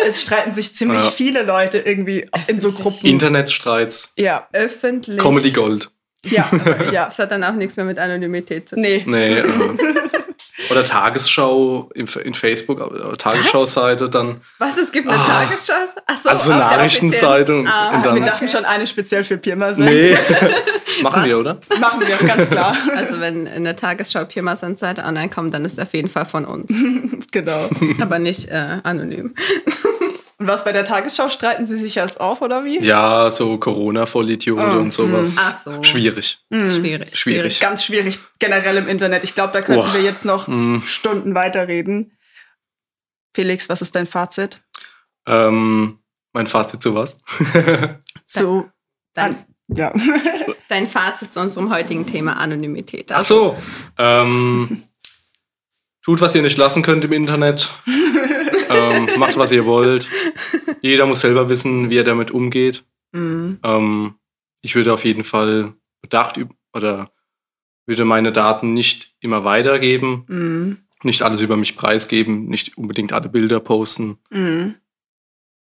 es 0.06 0.20
streiten 0.22 0.52
sich 0.52 0.74
ziemlich 0.76 1.02
Ja. 1.02 1.10
viele 1.10 1.42
Leute 1.42 1.78
irgendwie 1.78 2.28
in 2.46 2.60
so 2.60 2.72
Gruppen. 2.72 3.06
Internetstreits. 3.06 4.14
Ja, 4.16 4.48
Öffentlich. 4.52 5.18
Comedy 5.18 5.50
Gold. 5.52 5.90
ja, 6.24 6.48
ja. 6.92 7.04
Das 7.04 7.18
hat 7.18 7.30
dann 7.30 7.44
auch 7.44 7.52
nichts 7.52 7.76
mehr 7.76 7.86
mit 7.86 7.98
Anonymität 7.98 8.68
zu 8.68 8.74
tun. 8.76 8.82
Nee. 8.82 9.04
Nee. 9.06 9.38
äh, 9.38 9.44
oder 10.76 10.84
Tagesschau 10.84 11.88
in, 11.94 12.06
in 12.24 12.34
Facebook, 12.34 12.80
äh, 12.80 13.16
Tagesschau-Seite 13.16 14.08
dann. 14.08 14.40
Was, 14.58 14.76
es 14.76 14.92
gibt 14.92 15.08
eine 15.08 15.16
Tagesschau? 15.24 15.72
Ach 16.06 16.16
so, 16.18 16.28
Also 16.28 16.50
Nachrichtenzeitung. 16.52 17.66
offiziellen- 17.66 17.72
Ah, 17.72 17.96
und 17.96 18.04
Wir 18.04 18.10
dann. 18.12 18.24
dachten 18.24 18.48
schon 18.48 18.64
eine 18.64 18.86
speziell 18.86 19.24
für 19.24 19.36
Pirmasens. 19.38 19.88
Nee. 19.90 20.16
Machen 21.02 21.24
wir, 21.24 21.38
oder? 21.38 21.58
Machen 21.80 22.00
wir, 22.00 22.26
ganz 22.26 22.48
klar. 22.50 22.76
Also 22.96 23.20
wenn 23.20 23.46
in 23.46 23.64
der 23.64 23.76
Tagesschau 23.76 24.24
Pirmasens-Seite 24.24 25.04
online 25.04 25.28
kommt, 25.28 25.52
dann 25.54 25.64
ist 25.64 25.72
es 25.74 25.78
auf 25.78 25.92
jeden 25.92 26.08
Fall 26.08 26.24
von 26.26 26.44
uns. 26.44 26.72
genau. 27.32 27.68
Aber 28.00 28.18
nicht 28.18 28.48
äh, 28.48 28.78
anonym. 28.82 29.34
Und 30.38 30.48
was 30.48 30.64
bei 30.64 30.72
der 30.72 30.84
Tagesschau 30.84 31.30
streiten 31.30 31.66
sie 31.66 31.78
sich 31.78 31.94
jetzt 31.94 32.20
auch, 32.20 32.42
oder 32.42 32.62
wie? 32.64 32.78
Ja, 32.80 33.30
so 33.30 33.56
Corona-Vollidiote 33.56 34.78
und 34.78 34.92
sowas. 34.92 35.36
Ach 35.40 35.58
so. 35.58 35.82
Schwierig. 35.82 36.40
Schwierig. 36.52 37.16
Schwierig. 37.18 37.58
Ganz 37.60 37.84
schwierig 37.84 38.18
generell 38.38 38.76
im 38.76 38.86
Internet. 38.86 39.24
Ich 39.24 39.34
glaube, 39.34 39.54
da 39.54 39.62
könnten 39.62 39.86
Boah. 39.86 39.94
wir 39.94 40.02
jetzt 40.02 40.26
noch 40.26 40.46
Mm. 40.46 40.80
Stunden 40.84 41.34
weiterreden. 41.34 42.12
Felix, 43.34 43.68
was 43.70 43.80
ist 43.80 43.94
dein 43.94 44.06
Fazit? 44.06 44.60
Ähm, 45.26 46.00
mein 46.34 46.46
Fazit 46.46 46.82
zu 46.82 46.94
was? 46.94 47.18
Zu 48.26 48.70
Dein, 49.14 49.36
ja. 49.68 49.92
dein 50.68 50.86
Fazit 50.86 51.32
zu 51.32 51.40
unserem 51.40 51.72
heutigen 51.72 52.04
Thema 52.06 52.34
Anonymität. 52.36 53.10
Ach 53.12 53.24
so. 53.24 53.56
Ähm, 53.96 54.82
tut, 56.02 56.20
was 56.20 56.34
ihr 56.34 56.42
nicht 56.42 56.58
lassen 56.58 56.82
könnt 56.82 57.04
im 57.04 57.12
Internet. 57.12 57.70
ähm, 58.70 59.08
macht, 59.18 59.36
was 59.36 59.52
ihr 59.52 59.66
wollt. 59.66 60.08
Jeder 60.80 61.06
muss 61.06 61.20
selber 61.20 61.48
wissen, 61.48 61.90
wie 61.90 61.96
er 61.98 62.04
damit 62.04 62.30
umgeht. 62.30 62.84
Mhm. 63.12 63.58
Ähm, 63.62 64.14
ich 64.62 64.74
würde 64.74 64.92
auf 64.92 65.04
jeden 65.04 65.24
Fall 65.24 65.74
bedacht 66.02 66.38
oder 66.72 67.10
würde 67.86 68.04
meine 68.04 68.32
Daten 68.32 68.74
nicht 68.74 69.14
immer 69.20 69.44
weitergeben, 69.44 70.24
Mhm. 70.28 70.78
nicht 71.02 71.22
alles 71.22 71.40
über 71.40 71.56
mich 71.56 71.76
preisgeben, 71.76 72.46
nicht 72.46 72.76
unbedingt 72.78 73.12
alle 73.12 73.28
Bilder 73.28 73.60
posten, 73.60 74.18
Mhm. 74.30 74.74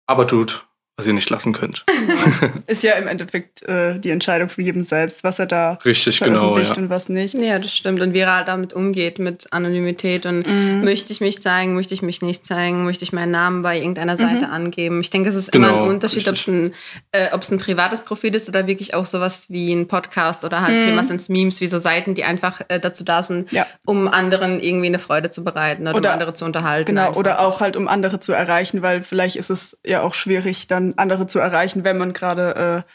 aber 0.06 0.26
tut, 0.26 0.65
was 0.96 1.06
ihr 1.06 1.12
nicht 1.12 1.28
lassen 1.28 1.52
könnt. 1.52 1.84
Ist 2.66 2.82
ja 2.82 2.94
im 2.94 3.06
Endeffekt 3.06 3.62
äh, 3.64 3.98
die 3.98 4.10
Entscheidung 4.10 4.48
für 4.48 4.62
jeden 4.62 4.82
selbst, 4.82 5.24
was 5.24 5.38
er 5.38 5.44
da 5.44 5.78
Richtig, 5.84 6.20
genau, 6.20 6.58
ja. 6.58 6.72
und 6.74 6.88
was 6.88 7.10
nicht. 7.10 7.34
Ja, 7.34 7.58
das 7.58 7.76
stimmt. 7.76 8.00
Und 8.00 8.14
wie 8.14 8.20
er 8.20 8.34
halt 8.34 8.48
damit 8.48 8.72
umgeht 8.72 9.18
mit 9.18 9.52
Anonymität 9.52 10.24
und 10.24 10.46
mhm. 10.46 10.82
möchte 10.82 11.12
ich 11.12 11.20
mich 11.20 11.42
zeigen, 11.42 11.74
möchte 11.74 11.92
ich 11.92 12.00
mich 12.00 12.22
nicht 12.22 12.46
zeigen, 12.46 12.84
möchte 12.84 13.04
ich 13.04 13.12
meinen 13.12 13.30
Namen 13.30 13.60
bei 13.60 13.76
irgendeiner 13.76 14.16
Seite 14.16 14.46
mhm. 14.46 14.52
angeben. 14.52 15.00
Ich 15.02 15.10
denke, 15.10 15.28
es 15.28 15.34
ist 15.34 15.52
genau, 15.52 15.68
immer 15.68 15.82
ein 15.82 15.88
Unterschied, 15.90 16.26
ob 16.28 16.36
es 16.36 16.46
ein, 16.46 16.72
äh, 17.12 17.28
ein 17.30 17.58
privates 17.58 18.00
Profil 18.00 18.34
ist 18.34 18.48
oder 18.48 18.66
wirklich 18.66 18.94
auch 18.94 19.04
sowas 19.04 19.50
wie 19.50 19.74
ein 19.74 19.88
Podcast 19.88 20.46
oder 20.46 20.62
halt 20.62 20.94
mhm. 20.94 21.02
sind 21.02 21.28
Memes, 21.28 21.60
wie 21.60 21.66
so 21.66 21.76
Seiten, 21.76 22.14
die 22.14 22.24
einfach 22.24 22.62
äh, 22.68 22.80
dazu 22.80 23.04
da 23.04 23.22
sind, 23.22 23.52
ja. 23.52 23.66
um 23.84 24.08
anderen 24.08 24.60
irgendwie 24.60 24.86
eine 24.86 24.98
Freude 24.98 25.30
zu 25.30 25.44
bereiten 25.44 25.82
oder, 25.82 25.96
oder 25.96 26.08
um 26.08 26.12
andere 26.14 26.32
zu 26.32 26.46
unterhalten. 26.46 26.86
Genau, 26.86 27.08
einfach. 27.08 27.16
oder 27.16 27.40
auch 27.40 27.60
halt 27.60 27.76
um 27.76 27.86
andere 27.86 28.18
zu 28.18 28.32
erreichen, 28.32 28.80
weil 28.80 29.02
vielleicht 29.02 29.36
ist 29.36 29.50
es 29.50 29.76
ja 29.84 30.00
auch 30.00 30.14
schwierig, 30.14 30.68
dann 30.68 30.85
andere 30.96 31.26
zu 31.26 31.38
erreichen, 31.38 31.84
wenn 31.84 31.98
man 31.98 32.12
gerade 32.12 32.84
äh, 32.86 32.92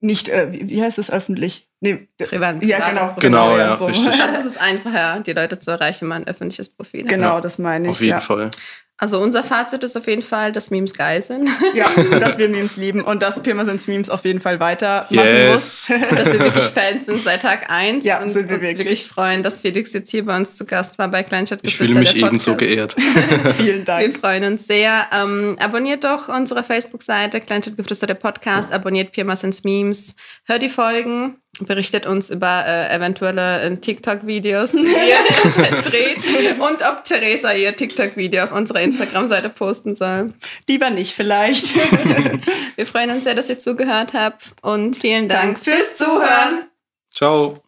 nicht, 0.00 0.28
äh, 0.28 0.52
wie, 0.52 0.68
wie, 0.68 0.82
heißt 0.82 0.98
es 0.98 1.10
öffentlich? 1.10 1.68
Nee, 1.80 2.08
Privat. 2.18 2.64
Ja, 2.64 2.90
genau. 2.90 3.16
Genau, 3.20 3.56
ja, 3.56 3.76
so. 3.76 3.86
richtig. 3.86 4.06
Also 4.22 4.40
es 4.40 4.46
ist 4.46 4.60
einfacher, 4.60 5.20
die 5.20 5.32
Leute 5.32 5.58
zu 5.58 5.70
erreichen, 5.70 6.02
wenn 6.02 6.08
man 6.08 6.22
ein 6.22 6.28
öffentliches 6.28 6.68
Profil 6.68 7.02
hat. 7.02 7.08
Genau, 7.08 7.40
das 7.40 7.58
meine 7.58 7.86
ich. 7.86 7.90
Auf 7.92 8.00
jeden 8.00 8.10
ja. 8.10 8.20
Fall. 8.20 8.50
Also 9.00 9.20
unser 9.20 9.44
Fazit 9.44 9.84
ist 9.84 9.96
auf 9.96 10.08
jeden 10.08 10.22
Fall, 10.22 10.50
dass 10.50 10.72
Memes 10.72 10.92
geil 10.92 11.22
sind. 11.22 11.48
Ja, 11.74 11.86
dass 12.18 12.36
wir 12.36 12.48
Memes 12.48 12.76
lieben 12.76 13.00
und 13.00 13.22
dass 13.22 13.40
Pirmasens 13.40 13.86
Memes 13.86 14.10
auf 14.10 14.24
jeden 14.24 14.40
Fall 14.40 14.58
weitermachen 14.58 15.14
yes. 15.14 15.52
muss. 15.52 16.00
dass 16.10 16.32
wir 16.32 16.40
wirklich 16.40 16.64
Fans 16.64 17.06
sind 17.06 17.22
seit 17.22 17.42
Tag 17.42 17.70
1 17.70 18.04
ja, 18.04 18.20
und 18.20 18.28
sind 18.28 18.48
wir 18.48 18.56
uns 18.56 18.64
wirklich. 18.64 18.78
wirklich 18.78 19.06
freuen, 19.06 19.44
dass 19.44 19.60
Felix 19.60 19.92
jetzt 19.92 20.10
hier 20.10 20.24
bei 20.24 20.36
uns 20.36 20.56
zu 20.56 20.66
Gast 20.66 20.98
war 20.98 21.06
bei 21.06 21.22
Kleinstadt 21.22 21.60
Ich 21.62 21.76
fühle 21.76 21.94
mich 21.94 22.16
ebenso 22.16 22.56
geehrt. 22.56 22.96
Vielen 23.56 23.84
Dank. 23.84 24.04
Wir 24.04 24.18
freuen 24.18 24.42
uns 24.42 24.66
sehr. 24.66 25.06
Ähm, 25.12 25.56
abonniert 25.60 26.02
doch 26.02 26.28
unsere 26.28 26.64
Facebook-Seite 26.64 27.40
Kleinstadtgeflüster 27.40 28.08
der 28.08 28.14
Podcast, 28.14 28.72
abonniert 28.72 29.12
Pirmasens 29.12 29.62
Memes, 29.62 30.16
hört 30.44 30.62
die 30.62 30.68
Folgen 30.68 31.36
berichtet 31.66 32.06
uns 32.06 32.30
über 32.30 32.64
äh, 32.66 32.94
eventuelle 32.94 33.60
äh, 33.60 33.76
TikTok-Videos, 33.76 34.72
die 34.72 34.78
ihr 34.84 35.82
dreht 35.82 36.18
und 36.58 36.82
ob 36.82 37.04
Theresa 37.04 37.52
ihr 37.52 37.74
TikTok-Video 37.76 38.44
auf 38.44 38.52
unserer 38.52 38.80
Instagram-Seite 38.80 39.48
posten 39.50 39.96
soll. 39.96 40.32
Lieber 40.66 40.90
nicht, 40.90 41.14
vielleicht. 41.14 41.74
Wir 42.76 42.86
freuen 42.86 43.10
uns 43.10 43.24
sehr, 43.24 43.34
dass 43.34 43.48
ihr 43.48 43.58
zugehört 43.58 44.12
habt 44.12 44.52
und 44.62 44.96
vielen 44.96 45.28
Dank, 45.28 45.54
Dank 45.54 45.58
fürs 45.64 45.96
Zuhören. 45.96 46.68
Ciao. 47.12 47.62